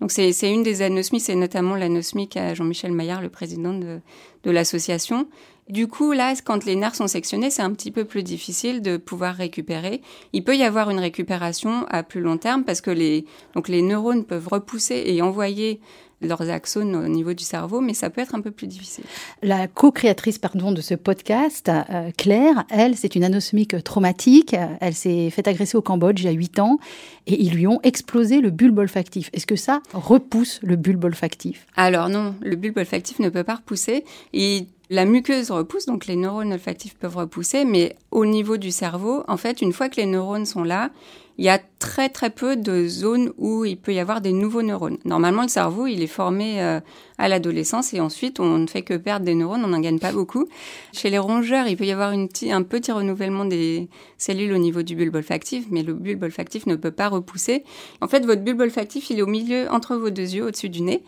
Donc 0.00 0.12
c'est 0.12 0.32
une 0.42 0.62
des 0.62 0.82
anosmies, 0.82 1.18
c'est 1.18 1.34
notamment 1.34 1.74
l'anosmie 1.74 2.28
qu'a 2.28 2.54
Jean-Michel 2.54 2.92
Maillard, 2.92 3.20
le 3.20 3.30
président 3.30 3.74
de, 3.74 3.98
de 4.44 4.50
l'association. 4.52 5.26
Du 5.68 5.86
coup, 5.86 6.12
là, 6.12 6.34
quand 6.44 6.64
les 6.64 6.76
nerfs 6.76 6.94
sont 6.94 7.08
sectionnés, 7.08 7.50
c'est 7.50 7.62
un 7.62 7.72
petit 7.72 7.90
peu 7.90 8.04
plus 8.04 8.22
difficile 8.22 8.80
de 8.80 8.96
pouvoir 8.96 9.34
récupérer. 9.34 10.00
Il 10.32 10.42
peut 10.42 10.56
y 10.56 10.62
avoir 10.62 10.88
une 10.90 10.98
récupération 10.98 11.84
à 11.88 12.02
plus 12.02 12.20
long 12.20 12.38
terme 12.38 12.64
parce 12.64 12.80
que 12.80 12.90
les, 12.90 13.26
donc 13.54 13.68
les 13.68 13.82
neurones 13.82 14.24
peuvent 14.24 14.48
repousser 14.48 15.02
et 15.06 15.20
envoyer 15.20 15.80
leurs 16.20 16.50
axones 16.50 16.96
au 16.96 17.08
niveau 17.08 17.32
du 17.32 17.44
cerveau, 17.44 17.80
mais 17.80 17.94
ça 17.94 18.10
peut 18.10 18.20
être 18.20 18.34
un 18.34 18.40
peu 18.40 18.50
plus 18.50 18.66
difficile. 18.66 19.04
La 19.42 19.68
co-créatrice 19.68 20.38
pardon, 20.38 20.72
de 20.72 20.80
ce 20.80 20.94
podcast, 20.94 21.68
euh, 21.68 22.10
Claire, 22.16 22.64
elle, 22.70 22.96
c'est 22.96 23.14
une 23.14 23.24
anosmique 23.24 23.82
traumatique. 23.84 24.56
Elle 24.80 24.94
s'est 24.94 25.30
fait 25.30 25.46
agresser 25.46 25.76
au 25.76 25.82
Cambodge 25.82 26.20
il 26.20 26.24
y 26.24 26.28
a 26.28 26.32
8 26.32 26.58
ans 26.58 26.78
et 27.26 27.40
ils 27.40 27.52
lui 27.52 27.66
ont 27.66 27.80
explosé 27.82 28.40
le 28.40 28.50
bulbe 28.50 28.78
olfactif. 28.78 29.30
Est-ce 29.32 29.46
que 29.46 29.56
ça 29.56 29.80
repousse 29.92 30.60
le 30.62 30.76
bulbe 30.76 31.04
olfactif? 31.04 31.66
Alors 31.76 32.08
non, 32.08 32.34
le 32.40 32.56
bulbe 32.56 32.78
olfactif 32.78 33.18
ne 33.20 33.28
peut 33.28 33.44
pas 33.44 33.56
repousser. 33.56 34.04
Et 34.32 34.66
la 34.90 35.04
muqueuse 35.04 35.50
repousse, 35.50 35.86
donc 35.86 36.06
les 36.06 36.16
neurones 36.16 36.52
olfactifs 36.52 36.94
peuvent 36.94 37.16
repousser, 37.16 37.64
mais 37.64 37.96
au 38.10 38.24
niveau 38.24 38.56
du 38.56 38.70
cerveau, 38.70 39.22
en 39.28 39.36
fait, 39.36 39.60
une 39.60 39.72
fois 39.72 39.88
que 39.88 39.96
les 39.96 40.06
neurones 40.06 40.46
sont 40.46 40.64
là, 40.64 40.90
il 41.38 41.44
y 41.44 41.48
a 41.48 41.60
très 41.78 42.08
très 42.08 42.30
peu 42.30 42.56
de 42.56 42.88
zones 42.88 43.32
où 43.38 43.64
il 43.64 43.76
peut 43.76 43.94
y 43.94 44.00
avoir 44.00 44.20
des 44.20 44.32
nouveaux 44.32 44.62
neurones. 44.62 44.98
Normalement, 45.04 45.42
le 45.42 45.48
cerveau, 45.48 45.86
il 45.86 46.02
est 46.02 46.08
formé 46.08 46.60
euh, 46.60 46.80
à 47.16 47.28
l'adolescence 47.28 47.94
et 47.94 48.00
ensuite, 48.00 48.40
on 48.40 48.58
ne 48.58 48.66
fait 48.66 48.82
que 48.82 48.94
perdre 48.94 49.24
des 49.24 49.36
neurones, 49.36 49.64
on 49.64 49.68
n'en 49.68 49.78
gagne 49.78 50.00
pas 50.00 50.10
beaucoup. 50.10 50.48
Chez 50.92 51.10
les 51.10 51.18
rongeurs, 51.18 51.68
il 51.68 51.76
peut 51.76 51.86
y 51.86 51.92
avoir 51.92 52.10
un 52.10 52.26
petit 52.26 52.92
renouvellement 52.92 53.44
des 53.44 53.88
cellules 54.16 54.52
au 54.52 54.58
niveau 54.58 54.82
du 54.82 54.96
bulbe 54.96 55.14
olfactif, 55.14 55.66
mais 55.70 55.84
le 55.84 55.94
bulbe 55.94 56.24
olfactif 56.24 56.66
ne 56.66 56.74
peut 56.74 56.90
pas 56.90 57.08
repousser. 57.08 57.62
En 58.00 58.08
fait, 58.08 58.26
votre 58.26 58.42
bulbe 58.42 58.62
olfactif, 58.62 59.08
il 59.10 59.20
est 59.20 59.22
au 59.22 59.26
milieu, 59.26 59.70
entre 59.70 59.94
vos 59.94 60.10
deux 60.10 60.34
yeux, 60.34 60.46
au-dessus 60.46 60.70
du 60.70 60.82
nez. 60.82 61.04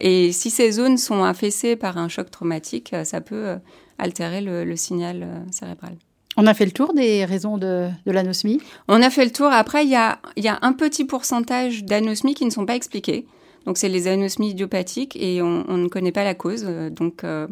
Et 0.00 0.32
si 0.32 0.50
ces 0.50 0.72
zones 0.72 0.98
sont 0.98 1.24
affaissées 1.24 1.76
par 1.76 1.98
un 1.98 2.08
choc 2.08 2.30
traumatique, 2.30 2.94
ça 3.04 3.20
peut 3.20 3.56
altérer 3.98 4.40
le, 4.40 4.64
le 4.64 4.76
signal 4.76 5.26
cérébral. 5.50 5.96
On 6.36 6.46
a 6.46 6.54
fait 6.54 6.66
le 6.66 6.70
tour 6.70 6.94
des 6.94 7.24
raisons 7.24 7.58
de, 7.58 7.88
de 8.06 8.12
l'anosmie 8.12 8.60
On 8.86 9.02
a 9.02 9.10
fait 9.10 9.24
le 9.24 9.32
tour. 9.32 9.48
Après, 9.48 9.84
il 9.84 9.90
y 9.90 9.96
a, 9.96 10.20
y 10.36 10.46
a 10.46 10.58
un 10.62 10.72
petit 10.72 11.04
pourcentage 11.04 11.84
d'anosmies 11.84 12.34
qui 12.34 12.44
ne 12.44 12.50
sont 12.50 12.64
pas 12.64 12.76
expliquées. 12.76 13.26
Donc, 13.66 13.76
c'est 13.76 13.88
les 13.88 14.06
anosmies 14.06 14.50
idiopathiques 14.50 15.16
et 15.16 15.42
on, 15.42 15.64
on, 15.68 15.76
ne 15.76 15.88
connaît 15.88 16.12
pas 16.12 16.22
la 16.22 16.34
cause. 16.34 16.62
Donc, 16.92 17.24
euh... 17.24 17.48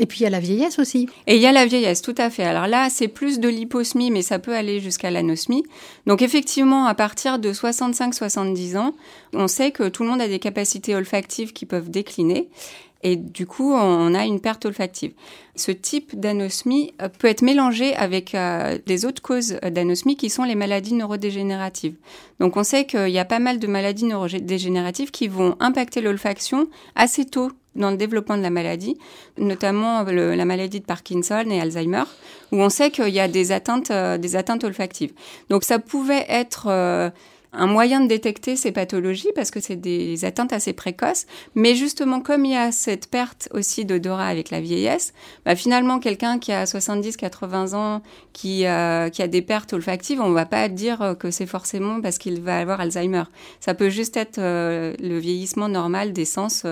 Et 0.00 0.06
puis, 0.06 0.20
il 0.20 0.22
y 0.22 0.26
a 0.26 0.30
la 0.30 0.40
vieillesse 0.40 0.78
aussi. 0.78 1.10
Et 1.26 1.36
il 1.36 1.42
y 1.42 1.46
a 1.46 1.52
la 1.52 1.66
vieillesse, 1.66 2.00
tout 2.00 2.14
à 2.16 2.30
fait. 2.30 2.42
Alors 2.42 2.66
là, 2.66 2.88
c'est 2.88 3.06
plus 3.06 3.38
de 3.38 3.50
l'hyposmie, 3.50 4.10
mais 4.10 4.22
ça 4.22 4.38
peut 4.38 4.54
aller 4.54 4.80
jusqu'à 4.80 5.10
l'anosmie. 5.10 5.62
Donc, 6.06 6.22
effectivement, 6.22 6.86
à 6.86 6.94
partir 6.94 7.38
de 7.38 7.52
65-70 7.52 8.78
ans, 8.78 8.94
on 9.34 9.46
sait 9.46 9.72
que 9.72 9.90
tout 9.90 10.02
le 10.02 10.08
monde 10.08 10.22
a 10.22 10.26
des 10.26 10.38
capacités 10.38 10.96
olfactives 10.96 11.52
qui 11.52 11.66
peuvent 11.66 11.90
décliner. 11.90 12.48
Et 13.02 13.16
du 13.16 13.46
coup, 13.46 13.74
on 13.74 14.14
a 14.14 14.24
une 14.24 14.40
perte 14.40 14.64
olfactive. 14.64 15.12
Ce 15.54 15.70
type 15.70 16.18
d'anosmie 16.18 16.94
peut 17.18 17.28
être 17.28 17.42
mélangé 17.42 17.94
avec 17.94 18.34
euh, 18.34 18.78
des 18.86 19.04
autres 19.04 19.22
causes 19.22 19.58
d'anosmie 19.62 20.16
qui 20.16 20.30
sont 20.30 20.44
les 20.44 20.54
maladies 20.54 20.94
neurodégénératives. 20.94 21.96
Donc 22.40 22.56
on 22.56 22.64
sait 22.64 22.84
qu'il 22.84 23.08
y 23.08 23.18
a 23.18 23.24
pas 23.24 23.38
mal 23.38 23.58
de 23.58 23.66
maladies 23.66 24.04
neurodégénératives 24.04 25.10
qui 25.10 25.28
vont 25.28 25.56
impacter 25.60 26.02
l'olfaction 26.02 26.68
assez 26.94 27.24
tôt 27.24 27.52
dans 27.74 27.90
le 27.90 27.96
développement 27.96 28.36
de 28.36 28.42
la 28.42 28.50
maladie, 28.50 28.98
notamment 29.38 30.02
la 30.02 30.44
maladie 30.44 30.80
de 30.80 30.84
Parkinson 30.84 31.44
et 31.50 31.60
Alzheimer, 31.60 32.04
où 32.52 32.60
on 32.60 32.68
sait 32.68 32.90
qu'il 32.90 33.08
y 33.08 33.20
a 33.20 33.28
des 33.28 33.52
atteintes, 33.52 33.90
euh, 33.90 34.18
des 34.18 34.36
atteintes 34.36 34.64
olfactives. 34.64 35.12
Donc 35.48 35.64
ça 35.64 35.78
pouvait 35.78 36.26
être 36.28 36.66
euh, 36.68 37.10
un 37.52 37.66
moyen 37.66 38.00
de 38.00 38.06
détecter 38.06 38.56
ces 38.56 38.72
pathologies 38.72 39.30
parce 39.34 39.50
que 39.50 39.60
c'est 39.60 39.76
des 39.76 40.24
atteintes 40.24 40.52
assez 40.52 40.72
précoces. 40.72 41.26
Mais 41.54 41.74
justement, 41.74 42.20
comme 42.20 42.44
il 42.44 42.52
y 42.52 42.56
a 42.56 42.72
cette 42.72 43.08
perte 43.08 43.48
aussi 43.52 43.84
d'odorat 43.84 44.26
avec 44.26 44.50
la 44.50 44.60
vieillesse, 44.60 45.12
bah 45.44 45.56
finalement, 45.56 45.98
quelqu'un 45.98 46.38
qui 46.38 46.52
a 46.52 46.64
70-80 46.64 47.74
ans, 47.74 48.02
qui, 48.32 48.66
euh, 48.66 49.08
qui 49.10 49.22
a 49.22 49.28
des 49.28 49.42
pertes 49.42 49.72
olfactives, 49.72 50.20
on 50.20 50.30
va 50.30 50.46
pas 50.46 50.68
dire 50.68 51.16
que 51.18 51.30
c'est 51.30 51.46
forcément 51.46 52.00
parce 52.00 52.18
qu'il 52.18 52.40
va 52.40 52.58
avoir 52.58 52.80
Alzheimer. 52.80 53.24
Ça 53.58 53.74
peut 53.74 53.90
juste 53.90 54.16
être 54.16 54.38
euh, 54.38 54.94
le 55.00 55.18
vieillissement 55.18 55.68
normal 55.68 56.12
des 56.12 56.24
sens. 56.24 56.64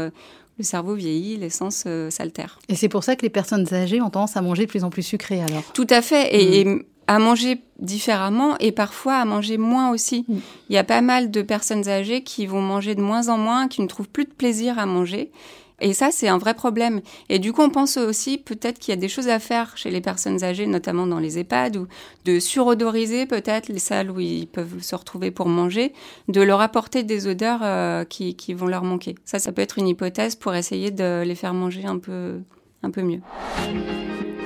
Le 0.59 0.65
cerveau 0.65 0.95
vieillit, 0.95 1.37
l'essence 1.37 1.85
euh, 1.87 2.11
s'altère. 2.11 2.59
Et 2.69 2.75
c'est 2.75 2.89
pour 2.89 3.05
ça 3.05 3.17
que 3.17 3.23
les 3.23 3.31
personnes 3.31 3.67
âgées 3.73 4.01
ont 4.01 4.11
tendance 4.11 4.37
à 4.37 4.43
manger 4.43 4.67
de 4.67 4.71
plus 4.71 4.85
en 4.85 4.91
plus 4.91 5.03
sucré 5.03 5.41
alors 5.41 5.63
Tout 5.73 5.87
à 5.91 6.03
fait. 6.03 6.35
Et, 6.35 6.65
mmh. 6.65 6.79
et 6.79 6.87
à 7.07 7.19
manger 7.19 7.63
différemment 7.79 8.57
et 8.59 8.73
parfois 8.73 9.17
à 9.17 9.25
manger 9.25 9.57
moins 9.57 9.91
aussi. 9.91 10.25
Mmh. 10.29 10.37
Il 10.69 10.75
y 10.75 10.79
a 10.79 10.85
pas 10.85 11.01
mal 11.01 11.31
de 11.31 11.43
personnes 11.43 11.89
âgées 11.89 12.23
qui 12.23 12.47
vont 12.47 12.61
manger 12.61 12.95
de 12.95 13.01
moins 13.01 13.29
en 13.29 13.39
moins, 13.39 13.69
qui 13.69 13.81
ne 13.81 13.87
trouvent 13.87 14.09
plus 14.09 14.25
de 14.25 14.33
plaisir 14.33 14.79
à 14.79 14.87
manger. 14.87 15.31
Et 15.81 15.93
ça, 15.93 16.11
c'est 16.11 16.29
un 16.29 16.39
vrai 16.39 16.55
problème. 16.55 17.01
Et 17.29 17.39
du 17.39 17.53
coup, 17.53 17.63
on 17.63 17.71
pense 17.71 17.97
aussi 17.97 18.39
peut-être 18.39 18.79
qu'il 18.79 18.93
y 18.93 18.97
a 18.97 19.01
des 19.01 19.09
choses 19.09 19.29
à 19.29 19.39
faire 19.39 19.77
chez 19.77 19.91
les 19.91 20.01
personnes 20.01 20.43
âgées, 20.43 20.67
notamment 20.67 21.07
dans 21.07 21.21
les 21.21 21.39
EHPAD, 21.39 21.77
ou 21.77 21.87
de 22.25 22.41
surodoriser 22.41 23.27
peut-être 23.27 23.69
les 23.69 23.79
salles 23.79 24.11
où 24.11 24.19
ils 24.19 24.49
peuvent 24.49 24.83
se 24.83 24.97
retrouver 24.97 25.31
pour 25.31 25.49
manger, 25.49 25.93
de 26.27 26.41
leur 26.41 26.61
apporter 26.61 27.05
des 27.05 27.29
odeurs 27.29 27.61
euh, 27.63 28.05
qui, 28.05 28.35
vont 28.55 28.67
leur 28.67 28.83
manquer. 28.83 29.15
Ça, 29.25 29.39
ça 29.39 29.53
peut 29.53 29.63
être 29.63 29.79
une 29.79 29.89
hypothèse 29.89 30.35
pour 30.35 30.55
essayer 30.55 30.91
de 30.91 31.23
les 31.25 31.35
faire 31.35 31.55
manger 31.55 31.85
un 31.87 31.99
peu, 31.99 32.41
un 32.83 32.91
peu 32.91 33.03
mieux. 33.03 33.21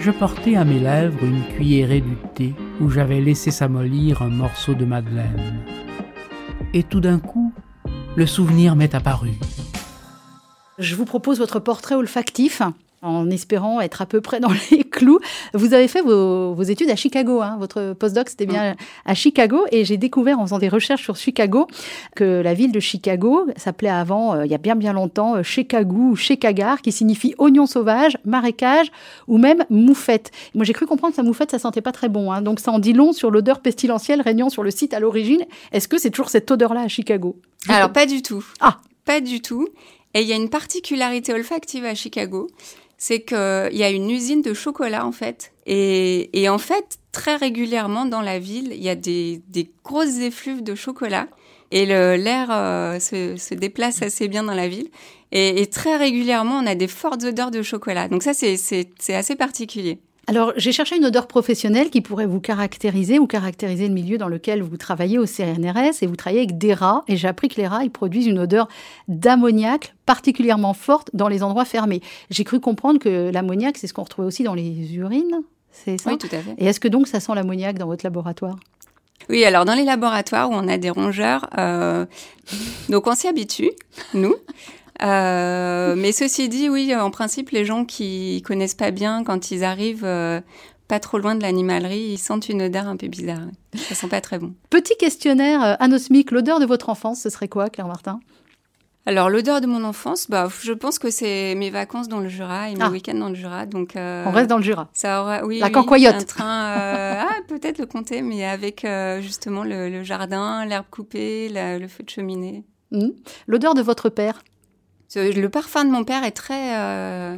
Je 0.00 0.10
portais 0.10 0.56
à 0.56 0.64
mes 0.64 0.80
lèvres 0.80 1.22
une 1.22 1.44
cuillerée 1.54 2.00
du 2.00 2.16
thé 2.34 2.54
où 2.80 2.90
j'avais 2.90 3.20
laissé 3.20 3.50
s'amollir 3.50 4.20
un 4.20 4.28
morceau 4.28 4.74
de 4.74 4.84
madeleine. 4.84 5.64
Et 6.74 6.82
tout 6.82 7.00
d'un 7.00 7.18
coup, 7.18 7.52
le 8.16 8.26
souvenir 8.26 8.76
m'est 8.76 8.94
apparu. 8.94 9.30
Je 10.78 10.94
vous 10.94 11.04
propose 11.04 11.38
votre 11.38 11.60
portrait 11.60 11.94
olfactif 11.94 12.62
en 13.02 13.28
espérant 13.30 13.80
être 13.80 14.00
à 14.00 14.06
peu 14.06 14.20
près 14.20 14.40
dans 14.40 14.52
les 14.70 14.84
clous. 14.90 15.18
Vous 15.54 15.74
avez 15.74 15.88
fait 15.88 16.00
vos, 16.00 16.54
vos 16.54 16.62
études 16.62 16.88
à 16.88 16.96
Chicago, 16.96 17.42
hein. 17.42 17.56
votre 17.58 17.94
postdoc 17.94 18.28
c'était 18.28 18.46
bien 18.46 18.76
à 19.04 19.14
Chicago, 19.14 19.64
et 19.72 19.84
j'ai 19.84 19.96
découvert 19.96 20.38
en 20.38 20.46
faisant 20.46 20.58
des 20.58 20.68
recherches 20.68 21.02
sur 21.02 21.16
Chicago 21.16 21.66
que 22.14 22.40
la 22.40 22.54
ville 22.54 22.70
de 22.70 22.80
Chicago 22.80 23.46
s'appelait 23.56 23.88
avant, 23.88 24.34
euh, 24.34 24.46
il 24.46 24.52
y 24.52 24.54
a 24.54 24.58
bien 24.58 24.76
bien 24.76 24.92
longtemps, 24.92 25.34
euh, 25.34 25.42
Chicago 25.42 26.10
ou 26.10 26.16
Chicagar, 26.16 26.80
qui 26.80 26.92
signifie 26.92 27.34
oignon 27.38 27.66
sauvage, 27.66 28.16
marécage 28.24 28.92
ou 29.26 29.36
même 29.36 29.64
moufette. 29.68 30.30
Moi 30.54 30.64
j'ai 30.64 30.72
cru 30.72 30.86
comprendre 30.86 31.12
que 31.12 31.16
sa 31.16 31.24
moufette 31.24 31.50
ça 31.50 31.58
sentait 31.58 31.82
pas 31.82 31.92
très 31.92 32.08
bon, 32.08 32.30
hein. 32.30 32.40
donc 32.40 32.60
ça 32.60 32.70
en 32.70 32.78
dit 32.78 32.92
long 32.92 33.12
sur 33.12 33.32
l'odeur 33.32 33.60
pestilentielle 33.60 34.20
régnant 34.20 34.48
sur 34.48 34.62
le 34.62 34.70
site 34.70 34.94
à 34.94 35.00
l'origine. 35.00 35.42
Est-ce 35.72 35.88
que 35.88 35.98
c'est 35.98 36.10
toujours 36.10 36.30
cette 36.30 36.48
odeur-là 36.50 36.82
à 36.82 36.88
Chicago? 36.88 37.36
Alors 37.68 37.92
pas 37.92 38.06
du 38.06 38.22
tout. 38.22 38.44
Ah. 38.60 38.78
Pas 39.04 39.20
du 39.20 39.42
tout. 39.42 39.68
Et 40.14 40.23
il 40.23 40.28
y 40.28 40.33
a 40.33 40.37
une 40.37 40.50
particularité 40.50 41.33
olfactive 41.33 41.85
à 41.85 41.95
Chicago, 41.95 42.49
c'est 42.99 43.23
qu'il 43.23 43.37
y 43.37 43.83
a 43.83 43.90
une 43.90 44.11
usine 44.11 44.42
de 44.42 44.54
chocolat 44.54 45.07
en 45.07 45.12
fait. 45.12 45.52
Et, 45.66 46.49
en 46.49 46.59
fait, 46.59 46.99
très 47.12 47.37
régulièrement 47.37 48.04
dans 48.04 48.21
la 48.21 48.38
ville, 48.38 48.73
il 48.73 48.83
y 48.83 48.88
a 48.88 48.95
des, 48.95 49.42
grosses 49.85 50.19
effluves 50.19 50.62
de 50.62 50.75
chocolat. 50.75 51.28
Et 51.71 51.87
l'air 51.87 52.49
euh, 52.50 53.00
se, 53.00 53.37
se, 53.37 53.54
déplace 53.54 54.02
assez 54.02 54.28
bien 54.28 54.42
dans 54.42 54.54
la 54.54 54.69
ville. 54.69 54.90
Et, 55.31 55.62
et, 55.62 55.66
très 55.66 55.97
régulièrement, 55.97 56.59
on 56.59 56.66
a 56.66 56.75
des 56.75 56.88
fortes 56.88 57.25
odeurs 57.25 57.50
de 57.50 57.62
chocolat. 57.62 58.09
Donc 58.09 58.23
ça, 58.23 58.35
c'est 58.35 59.14
assez 59.14 59.37
particulier. 59.37 59.99
Alors, 60.28 60.52
j'ai 60.56 60.70
cherché 60.70 60.96
une 60.96 61.04
odeur 61.04 61.26
professionnelle 61.26 61.90
qui 61.90 62.00
pourrait 62.00 62.26
vous 62.26 62.40
caractériser 62.40 63.18
ou 63.18 63.26
caractériser 63.26 63.88
le 63.88 63.94
milieu 63.94 64.18
dans 64.18 64.28
lequel 64.28 64.62
vous 64.62 64.76
travaillez 64.76 65.18
au 65.18 65.26
CNRS 65.26 66.02
et 66.02 66.06
vous 66.06 66.14
travaillez 66.14 66.42
avec 66.42 66.58
des 66.58 66.74
rats. 66.74 67.02
Et 67.08 67.16
j'ai 67.16 67.26
appris 67.26 67.48
que 67.48 67.56
les 67.56 67.66
rats, 67.66 67.82
ils 67.82 67.90
produisent 67.90 68.28
une 68.28 68.38
odeur 68.38 68.68
d'ammoniac 69.08 69.94
particulièrement 70.06 70.74
forte 70.74 71.10
dans 71.12 71.26
les 71.26 71.42
endroits 71.42 71.64
fermés. 71.64 72.00
J'ai 72.30 72.44
cru 72.44 72.60
comprendre 72.60 73.00
que 73.00 73.30
l'ammoniac, 73.32 73.76
c'est 73.76 73.88
ce 73.88 73.94
qu'on 73.94 74.04
retrouvait 74.04 74.28
aussi 74.28 74.44
dans 74.44 74.54
les 74.54 74.94
urines. 74.94 75.42
C'est 75.72 75.98
ça? 75.98 76.10
Oui, 76.10 76.18
tout 76.18 76.28
à 76.30 76.38
fait. 76.38 76.54
Et 76.58 76.66
est-ce 76.66 76.78
que 76.78 76.88
donc 76.88 77.08
ça 77.08 77.18
sent 77.18 77.34
l'ammoniac 77.34 77.78
dans 77.78 77.86
votre 77.86 78.04
laboratoire? 78.04 78.56
Oui, 79.28 79.44
alors 79.44 79.64
dans 79.64 79.74
les 79.74 79.84
laboratoires 79.84 80.50
où 80.50 80.54
on 80.54 80.68
a 80.68 80.78
des 80.78 80.90
rongeurs, 80.90 81.48
euh, 81.58 82.06
donc 82.88 83.06
on 83.06 83.14
s'y 83.14 83.28
habitue, 83.28 83.70
nous. 84.14 84.34
Euh, 85.00 85.94
mais 85.96 86.12
ceci 86.12 86.49
dit, 86.49 86.68
oui, 86.68 86.94
en 86.94 87.11
principe, 87.11 87.50
les 87.50 87.64
gens 87.64 87.84
qui 87.84 88.42
connaissent 88.42 88.75
pas 88.75 88.90
bien, 88.90 89.25
quand 89.25 89.50
ils 89.50 89.64
arrivent 89.64 90.04
euh, 90.04 90.40
pas 90.87 91.00
trop 91.00 91.18
loin 91.18 91.34
de 91.34 91.42
l'animalerie, 91.42 92.11
ils 92.12 92.18
sentent 92.18 92.49
une 92.49 92.62
odeur 92.62 92.87
un 92.87 92.96
peu 92.96 93.08
bizarre. 93.08 93.46
Ça 93.75 93.94
sent 93.94 94.08
pas 94.08 94.20
très 94.20 94.38
bon. 94.38 94.52
Petit 94.68 94.96
questionnaire 94.96 95.62
euh, 95.62 95.75
anosmique, 95.78 96.30
l'odeur 96.30 96.61
de 96.61 96.66
votre 96.66 96.90
enfance, 96.90 97.22
ce 97.22 97.30
serait 97.30 97.49
quoi, 97.49 97.70
Claire 97.70 97.88
Martin? 97.88 98.20
Alors 99.04 99.30
l'odeur 99.30 99.61
de 99.61 99.66
mon 99.66 99.82
enfance, 99.82 100.30
bah 100.30 100.49
je 100.62 100.72
pense 100.72 101.00
que 101.00 101.11
c'est 101.11 101.56
mes 101.56 101.70
vacances 101.70 102.06
dans 102.06 102.20
le 102.20 102.28
Jura 102.28 102.70
et 102.70 102.76
mes 102.76 102.82
ah. 102.82 102.90
week-ends 102.90 103.18
dans 103.18 103.30
le 103.30 103.34
Jura. 103.34 103.66
Donc 103.66 103.96
euh, 103.96 104.25
on 104.28 104.30
reste 104.30 104.49
dans 104.49 104.58
le 104.58 104.62
Jura. 104.62 104.90
Ça 104.92 105.22
aura, 105.22 105.44
oui, 105.44 105.58
la 105.58 105.66
oui, 105.66 105.72
cancoyote. 105.72 106.14
Un 106.14 106.22
train, 106.22 106.66
euh, 106.78 107.20
ah 107.20 107.34
peut-être 107.49 107.78
le 107.78 107.87
compter, 107.87 108.22
mais 108.22 108.44
avec 108.44 108.84
euh, 108.84 109.20
justement 109.20 109.64
le, 109.64 109.88
le 109.88 110.04
jardin, 110.04 110.64
l'herbe 110.66 110.87
coupée, 110.88 111.49
la, 111.49 111.80
le 111.80 111.88
feu 111.88 112.04
de 112.04 112.11
cheminée. 112.11 112.62
Mmh. 112.92 113.08
L'odeur 113.49 113.75
de 113.75 113.82
votre 113.82 114.08
père? 114.08 114.44
Le 115.14 115.47
parfum 115.49 115.85
de 115.85 115.90
mon 115.90 116.04
père 116.04 116.25
est 116.25 116.31
très. 116.33 116.76
Euh... 116.78 117.37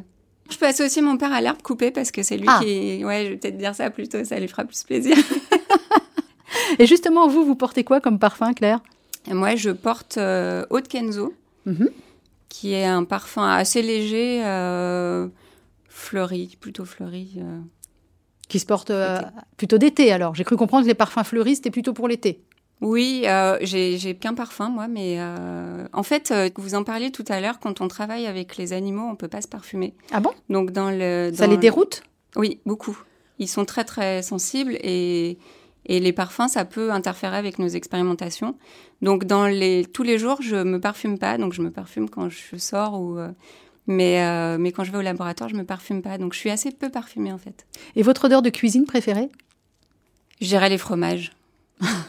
Je 0.51 0.57
peux 0.59 0.67
associer 0.67 1.01
mon 1.03 1.17
père 1.17 1.33
à 1.33 1.41
l'herbe 1.41 1.63
coupée 1.63 1.91
parce 1.91 2.11
que 2.11 2.23
c'est 2.23 2.37
lui 2.37 2.47
Ah. 2.49 2.61
qui. 2.63 3.05
Ouais, 3.05 3.25
je 3.25 3.31
vais 3.31 3.37
peut-être 3.37 3.57
dire 3.59 3.75
ça 3.75 3.91
plutôt, 3.91 4.25
ça 4.25 4.39
lui 4.39 4.49
fera 4.49 4.65
plus 4.65 4.83
plaisir. 4.85 5.17
Et 6.79 6.87
justement, 6.87 7.29
vous, 7.29 7.45
vous 7.45 7.55
portez 7.57 7.85
quoi 7.85 8.01
comme 8.01 8.19
parfum, 8.19 8.53
Claire? 8.53 8.81
Et 9.31 9.35
moi, 9.35 9.57
je 9.57 9.71
porte 9.71 10.19
euh, 10.19 10.65
Eau 10.71 10.81
de 10.81 10.89
Kenzo, 10.89 11.35
Mhm. 11.67 11.89
qui 12.49 12.75
est 12.75 12.85
un 12.85 13.05
parfum 13.05 13.49
assez 13.49 13.81
léger, 13.83 14.43
euh, 14.45 15.29
fleuri, 15.89 16.57
plutôt 16.61 16.85
fleuri. 16.85 17.35
euh. 17.39 17.59
Qui 18.49 18.59
se 18.59 18.67
porte 18.67 18.91
euh, 18.91 19.21
plutôt 19.57 19.79
d'été 19.79 20.13
alors. 20.13 20.35
J'ai 20.35 20.45
cru 20.45 20.57
comprendre 20.57 20.83
que 20.85 20.89
les 20.89 20.95
parfums 20.95 21.25
fleuris, 21.25 21.57
c'était 21.57 21.71
plutôt 21.71 21.95
pour 21.95 22.07
l'été. 22.09 22.45
Oui, 22.81 23.23
euh, 23.27 23.57
j'ai 23.63 24.15
qu'un 24.17 24.35
parfum, 24.35 24.69
moi, 24.69 24.89
mais 24.89 25.17
euh, 25.19 25.87
en 25.93 26.03
fait, 26.03 26.31
euh, 26.31 26.51
vous 26.57 26.75
en 26.75 26.85
parliez 26.85 27.11
tout 27.11 27.25
à 27.29 27.41
l'heure, 27.41 27.59
quand 27.59 27.81
on 27.81 27.89
travaille 27.89 28.27
avec 28.27 28.57
les 28.57 28.73
animaux, 28.73 29.07
on 29.11 29.17
peut 29.17 29.29
pas 29.29 29.41
se 29.41 29.49
parfumer. 29.49 29.95
Ah 30.13 30.21
bon? 30.21 30.31
Donc 30.51 30.71
dans 30.71 30.91
le. 30.91 31.31
Ça 31.35 31.47
les 31.47 31.55
le- 31.55 31.61
déroute? 31.61 32.03
Oui, 32.37 32.61
beaucoup. 32.67 32.99
Ils 33.39 33.49
sont 33.49 33.65
très 33.65 33.85
très 33.85 34.23
sensibles 34.23 34.75
et, 34.83 35.39
et 35.87 36.01
les 36.01 36.13
parfums, 36.13 36.49
ça 36.49 36.65
peut 36.65 36.91
interférer 36.93 37.37
avec 37.37 37.59
nos 37.59 37.69
expérimentations. 37.69 38.55
Donc 39.03 39.25
dans 39.25 39.47
les 39.47 39.87
tous 39.87 40.03
les 40.03 40.19
jours, 40.19 40.43
je 40.43 40.57
me 40.57 40.79
parfume 40.79 41.19
pas, 41.19 41.39
donc 41.39 41.53
je 41.53 41.63
me 41.63 41.71
parfume 41.71 42.11
quand 42.11 42.29
je 42.29 42.57
sors 42.57 43.01
ou 43.01 43.19
mais 43.87 44.57
mais 44.59 44.73
quand 44.73 44.85
je 44.85 44.93
vais 44.93 44.99
au 44.99 45.03
laboratoire, 45.03 45.49
je 45.49 45.57
me 45.57 45.65
parfume 45.65 46.01
pas. 46.03 46.17
Donc 46.19 46.33
je 46.33 46.39
suis 46.39 46.51
assez 46.51 46.71
peu 46.71 46.91
parfumée 46.91 47.33
en 47.33 47.39
fait. 47.39 47.67
Et 47.97 48.03
votre 48.03 48.25
odeur 48.27 48.43
de 48.43 48.51
cuisine 48.51 48.85
préférée? 48.85 49.31
Je 50.41 50.47
dirais 50.47 50.69
les 50.69 50.79
fromages. 50.79 51.33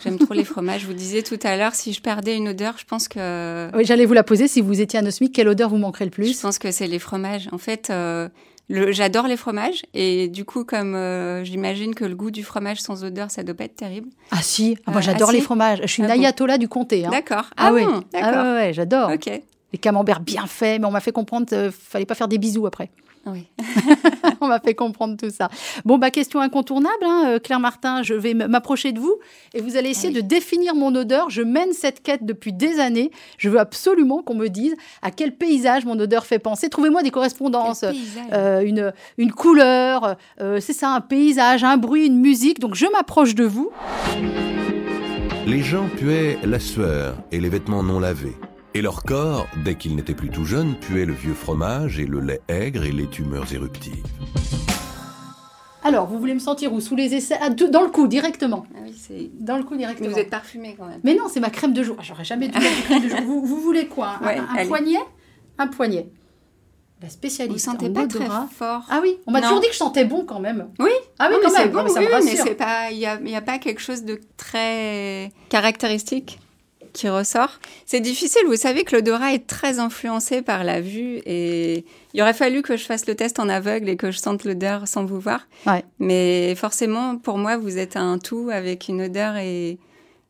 J'aime 0.04 0.18
trop 0.20 0.34
les 0.34 0.44
fromages. 0.44 0.82
Je 0.82 0.88
vous 0.88 0.94
disais 0.94 1.24
tout 1.24 1.40
à 1.44 1.58
l'heure, 1.58 1.74
si 1.76 1.92
je 1.94 2.02
perdais 2.02 2.36
une 2.38 2.50
odeur, 2.50 2.76
je 2.78 2.86
pense 2.86 3.08
que 3.08 3.70
Oui, 3.76 3.84
j'allais 3.86 4.06
vous 4.06 4.14
la 4.14 4.24
poser. 4.24 4.48
Si 4.48 4.62
vous 4.62 4.80
étiez 4.82 5.00
anosmique, 5.00 5.34
quelle 5.34 5.48
odeur 5.48 5.70
vous 5.70 5.78
manquerait 5.78 6.06
le 6.06 6.12
Je 6.12 6.16
plus 6.16 6.40
pense 6.40 6.60
que 6.60 6.72
c'est 6.72 6.88
les 6.88 7.00
fromages. 7.00 7.50
En 7.52 7.58
fait, 7.58 7.90
euh, 7.90 8.30
le- 8.70 8.92
j'adore 8.92 9.28
les 9.28 9.38
fromages 9.38 9.84
et 9.94 10.28
du 10.28 10.46
coup, 10.46 10.64
comme 10.64 10.96
euh, 10.96 11.44
j'imagine 11.44 11.96
que 11.96 12.06
le 12.06 12.16
goût 12.16 12.32
du 12.32 12.44
fromage 12.44 12.80
sans 12.80 13.04
odeur, 13.04 13.32
ça 13.32 13.44
doit 13.44 13.56
pas 13.56 13.66
être 13.66 13.76
terrible. 13.76 14.10
Ah 14.32 14.42
si, 14.42 14.78
ah, 14.86 14.92
moi 14.92 15.00
Euh, 15.00 15.04
j'adore 15.04 15.30
ah, 15.30 15.34
les 15.34 15.40
si 15.40 15.44
fromages. 15.46 15.80
Je 15.82 15.88
suis 15.88 16.04
une 16.04 16.10
Ah 16.10 16.16
bon 16.16 16.22
ayatollah 16.22 16.58
du 16.58 16.68
comté. 16.68 17.06
hein. 17.06 17.10
D'accord. 17.10 17.46
Ah, 17.58 17.74
oui, 17.74 17.86
bon, 17.86 18.04
ah 18.14 18.22
d'accord. 18.22 18.44
ouais, 18.46 18.54
ouais, 18.54 18.74
j'adore. 18.74 19.12
Ok. 19.12 19.30
Les 19.74 19.80
camemberts 19.80 20.22
bien 20.22 20.46
faits, 20.48 20.80
mais 20.80 20.88
on 20.88 20.92
m'a 20.92 21.02
fait 21.02 21.12
comprendre 21.12 21.48
qu'il 21.48 21.72
fallait 21.72 22.06
pas 22.06 22.16
faire 22.16 22.28
des 22.30 22.38
bisous 22.38 22.66
après. 22.66 22.90
Oui. 23.28 23.48
on 24.42 24.48
m'a 24.48 24.60
fait 24.60 24.76
comprendre 24.76 25.18
tout 25.18 25.30
ça. 25.32 25.50
Bon, 25.84 25.98
bah 25.98 26.12
question 26.12 26.40
incontournable, 26.42 27.04
hein, 27.04 27.24
euh, 27.28 27.40
Claire 27.40 27.60
Martin, 27.60 28.04
je 28.04 28.14
vais 28.14 28.34
m'approcher 28.34 28.92
de 28.92 29.00
vous 29.00 29.16
et 29.54 29.62
vous 29.62 29.78
allez 29.78 29.90
essayer 29.90 30.10
Ah 30.14 30.18
oui. 30.18 30.22
de 30.24 30.28
définir 30.28 30.76
mon 30.76 30.94
odeur. 30.96 31.30
Je 31.30 31.42
mène 31.42 31.74
cette 31.74 32.04
quête 32.04 32.24
depuis 32.26 32.54
des 32.54 32.80
années. 32.80 33.10
Je 33.38 33.50
veux 33.50 33.60
absolument 33.60 34.22
qu'on 34.22 34.36
me 34.36 34.48
dise 34.48 34.76
à 35.02 35.10
quel 35.12 35.36
paysage 35.36 35.86
mon 35.86 36.00
odeur 36.00 36.26
fait 36.26 36.40
penser. 36.40 36.70
Trouvez-moi 36.70 37.02
des 37.04 37.12
correspondances. 37.12 37.84
Euh, 38.32 38.62
une, 38.62 38.94
une 39.18 39.32
couleur, 39.32 40.16
euh, 40.42 40.60
c'est 40.60 40.74
ça, 40.74 40.92
un 40.94 41.02
paysage, 41.02 41.64
un 41.64 41.78
bruit, 41.78 42.06
une 42.06 42.20
musique. 42.20 42.60
Donc 42.60 42.76
je 42.76 42.86
m'approche 42.86 43.34
de 43.36 43.46
vous. 43.46 43.72
Les 45.48 45.62
gens 45.62 45.88
puaient 45.96 46.38
la 46.44 46.60
sueur 46.60 47.16
et 47.32 47.40
les 47.40 47.50
vêtements 47.50 47.84
non 47.84 48.00
lavés. 48.00 48.36
Et 48.76 48.82
leur 48.82 49.04
corps, 49.04 49.48
dès 49.64 49.76
qu'ils 49.76 49.96
n'étaient 49.96 50.14
plus 50.14 50.30
tout 50.30 50.44
jeunes, 50.44 50.76
puait 50.76 51.06
le 51.06 51.14
vieux 51.14 51.34
fromage 51.34 51.98
et 51.98 52.06
le 52.06 52.20
lait 52.20 52.42
aigre 52.50 52.84
et 52.84 52.92
les 52.92 53.08
tumeurs 53.08 53.52
éruptives. 53.54 54.04
Alors, 55.84 56.08
vous 56.08 56.20
voulez 56.20 56.34
me 56.34 56.40
sentir 56.40 56.74
où? 56.74 56.82
Sous 56.82 56.96
les 56.96 57.14
aisselles? 57.16 57.38
Ah, 57.42 57.50
Dans 57.50 57.82
le 57.84 57.90
cou, 57.90 58.08
directement. 58.08 58.66
Ah 58.76 58.80
oui, 58.84 58.94
c'est. 58.98 59.30
Dans 59.40 59.56
le 59.58 59.64
cou, 59.64 59.72
Mais 59.76 59.78
directement. 59.78 60.10
vous 60.10 60.20
êtes 60.20 60.30
parfumé 60.30 60.76
quand 60.78 60.88
même. 60.88 61.00
Mais 61.06 61.14
non, 61.16 61.26
c'est 61.30 61.40
ma 61.40 61.50
crème 61.52 61.72
de 61.74 61.84
jour. 61.84 61.96
Ah, 62.00 62.04
J'aurais 62.04 62.26
jamais 62.26 62.48
dû 62.50 62.58
de 62.60 62.82
crème 62.86 63.04
de 63.04 63.08
jour. 63.10 63.22
Vous, 63.26 63.46
vous 63.46 63.62
voulez 63.62 63.88
quoi? 63.88 64.18
Un, 64.22 64.26
Ouais, 64.28 64.38
un 64.40 64.66
poignet? 64.68 65.00
Un 65.58 65.68
poignet. 65.68 66.10
La 67.02 67.08
Vous 67.08 67.14
spécialiste 67.14 67.64
sentez 67.66 67.88
en 67.88 67.94
pas 67.94 68.04
odorat. 68.04 68.26
très 68.48 68.56
fort? 68.56 68.82
Ah 68.90 69.00
oui, 69.02 69.18
on 69.28 69.32
m'a 69.32 69.40
Non. 69.40 69.48
toujours 69.48 69.62
dit 69.62 69.68
que 69.68 69.74
je 69.74 69.78
sentais 69.78 70.06
bon 70.06 70.26
quand 70.26 70.40
même. 70.40 70.68
Oui. 70.80 70.90
Ah 71.20 71.28
oui, 71.30 71.36
Non, 71.36 71.40
quand 71.44 71.50
mais 71.52 71.56
c'est 71.56 71.64
même. 71.66 71.72
bon, 71.72 71.78
Non, 71.80 71.84
mais 71.86 71.90
ça 71.92 72.00
oui, 72.00 72.06
me 72.06 72.10
mais 72.12 72.16
rassure. 72.32 72.44
c'est 72.46 72.56
pas, 72.56 72.92
il 72.92 72.98
y 72.98 73.06
a, 73.06 73.20
il 73.22 73.30
y 73.30 73.36
a 73.36 73.42
pas 73.42 73.60
quelque 73.60 73.82
chose 73.82 74.04
de 74.04 74.20
très 74.38 75.32
caractéristique 75.50 76.40
qui 76.96 77.08
ressort. 77.10 77.60
C'est 77.86 78.00
difficile. 78.00 78.42
Vous 78.48 78.56
savez 78.56 78.84
que 78.84 78.96
l'odorat 78.96 79.34
est 79.34 79.46
très 79.46 79.78
influencé 79.80 80.42
par 80.42 80.64
la 80.64 80.82
vue 80.82 81.22
et 81.26 81.86
il 82.14 82.22
aurait 82.22 82.34
fallu 82.34 82.62
que 82.64 82.78
je 82.78 82.84
fasse 82.86 83.06
le 83.08 83.16
test 83.16 83.40
en 83.40 83.48
aveugle 83.50 83.90
et 83.90 83.98
que 83.98 84.10
je 84.12 84.18
sente 84.18 84.44
l'odeur 84.46 84.88
sans 84.88 85.06
vous 85.06 85.20
voir. 85.20 85.48
Ouais. 85.68 85.84
Mais 86.00 86.56
forcément, 86.56 87.18
pour 87.18 87.38
moi, 87.38 87.58
vous 87.58 87.78
êtes 87.78 87.98
un 87.98 88.18
tout 88.18 88.50
avec 88.52 88.88
une 88.88 89.02
odeur 89.04 89.36
et 89.38 89.78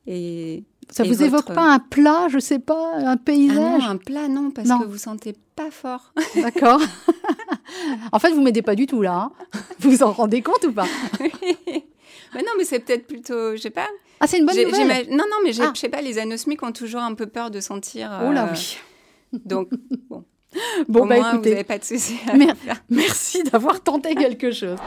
et 0.07 0.63
Ça 0.91 1.03
Et 1.03 1.07
vous 1.07 1.23
évoque 1.23 1.53
pas 1.53 1.63
un 1.73 1.79
plat, 1.79 2.27
je 2.29 2.37
sais 2.39 2.59
pas, 2.59 2.93
un 2.97 3.13
ah 3.13 3.17
paysage 3.17 3.81
non, 3.81 3.89
un 3.89 3.97
plat 3.97 4.27
non 4.27 4.51
parce 4.51 4.67
Non. 4.67 4.79
que 4.79 4.85
vous 4.85 4.97
sentez 4.99 5.35
pas 5.55 5.71
fort. 5.71 6.13
D'accord. 6.35 6.81
en 8.11 8.19
fait, 8.19 8.29
vous 8.31 8.41
m'aidez 8.41 8.61
pas 8.61 8.75
du 8.75 8.85
tout 8.85 9.01
là. 9.01 9.13
hein. 9.13 9.31
Vous 9.79 9.89
vous 9.91 10.03
en 10.03 10.11
rendez 10.11 10.41
compte 10.41 10.63
ou 10.65 10.71
pas? 10.71 10.85
Mais 12.33 12.41
non, 12.41 12.51
mais 12.57 12.65
c'est 12.65 12.79
peut-être 12.79 13.07
plutôt, 13.07 13.55
je 13.55 13.61
sais 13.61 13.69
pas. 13.69 13.87
Ah, 14.19 14.27
c'est 14.27 14.37
une 14.39 14.45
bonne 14.45 14.55
nouvelle. 14.57 15.07
Non, 15.09 15.25
non, 15.29 15.37
mais 15.43 15.51
Ah. 15.59 15.71
je 15.73 15.79
sais 15.79 15.89
pas, 15.89 16.01
les 16.01 16.17
anosmiques 16.19 16.63
ont 16.63 16.71
toujours 16.71 17.01
un 17.01 17.13
peu 17.15 17.27
peur 17.27 17.51
de 17.51 17.59
sentir. 17.59 18.09
Oh 18.27 18.31
là 18.31 18.45
euh, 18.47 18.53
oui. 18.53 18.77
Donc, 19.45 19.69
bon, 20.09 20.23
Bon, 20.87 21.01
au 21.01 21.05
bah 21.05 21.17
moins, 21.17 21.29
vous 21.31 21.35
écoutez, 21.35 21.49
n'avez 21.51 21.63
pas 21.65 21.77
de 21.77 21.83
souci. 21.83 22.15
à 22.31 22.35
Mer- 22.37 22.55
faire. 22.55 22.81
merci 22.89 23.43
d'avoir 23.43 23.81
tenté 23.83 24.15
quelque 24.15 24.51
chose. 24.51 24.77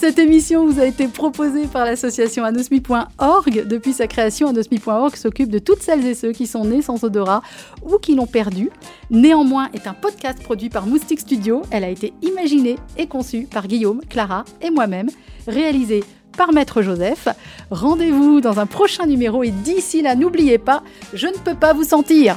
Cette 0.00 0.20
émission 0.20 0.64
vous 0.64 0.78
a 0.78 0.84
été 0.84 1.08
proposée 1.08 1.66
par 1.66 1.84
l'association 1.84 2.44
anosmi.org. 2.44 3.66
Depuis 3.66 3.92
sa 3.92 4.06
création, 4.06 4.46
anosmi.org 4.46 5.16
s'occupe 5.16 5.50
de 5.50 5.58
toutes 5.58 5.82
celles 5.82 6.06
et 6.06 6.14
ceux 6.14 6.30
qui 6.30 6.46
sont 6.46 6.64
nés 6.64 6.82
sans 6.82 7.02
odorat 7.02 7.42
ou 7.82 7.98
qui 7.98 8.14
l'ont 8.14 8.28
perdu. 8.28 8.70
Néanmoins 9.10 9.68
est 9.74 9.88
un 9.88 9.94
podcast 9.94 10.40
produit 10.40 10.68
par 10.68 10.86
Moustique 10.86 11.18
Studio. 11.18 11.62
Elle 11.72 11.82
a 11.82 11.88
été 11.88 12.12
imaginée 12.22 12.76
et 12.96 13.08
conçue 13.08 13.48
par 13.50 13.66
Guillaume, 13.66 14.00
Clara 14.08 14.44
et 14.62 14.70
moi-même. 14.70 15.10
Réalisée 15.48 16.04
par 16.36 16.52
Maître 16.52 16.80
Joseph. 16.80 17.26
Rendez-vous 17.72 18.40
dans 18.40 18.60
un 18.60 18.66
prochain 18.66 19.04
numéro 19.04 19.42
et 19.42 19.50
d'ici 19.50 20.00
là, 20.02 20.14
n'oubliez 20.14 20.58
pas, 20.58 20.84
je 21.12 21.26
ne 21.26 21.38
peux 21.44 21.56
pas 21.56 21.72
vous 21.72 21.82
sentir. 21.82 22.36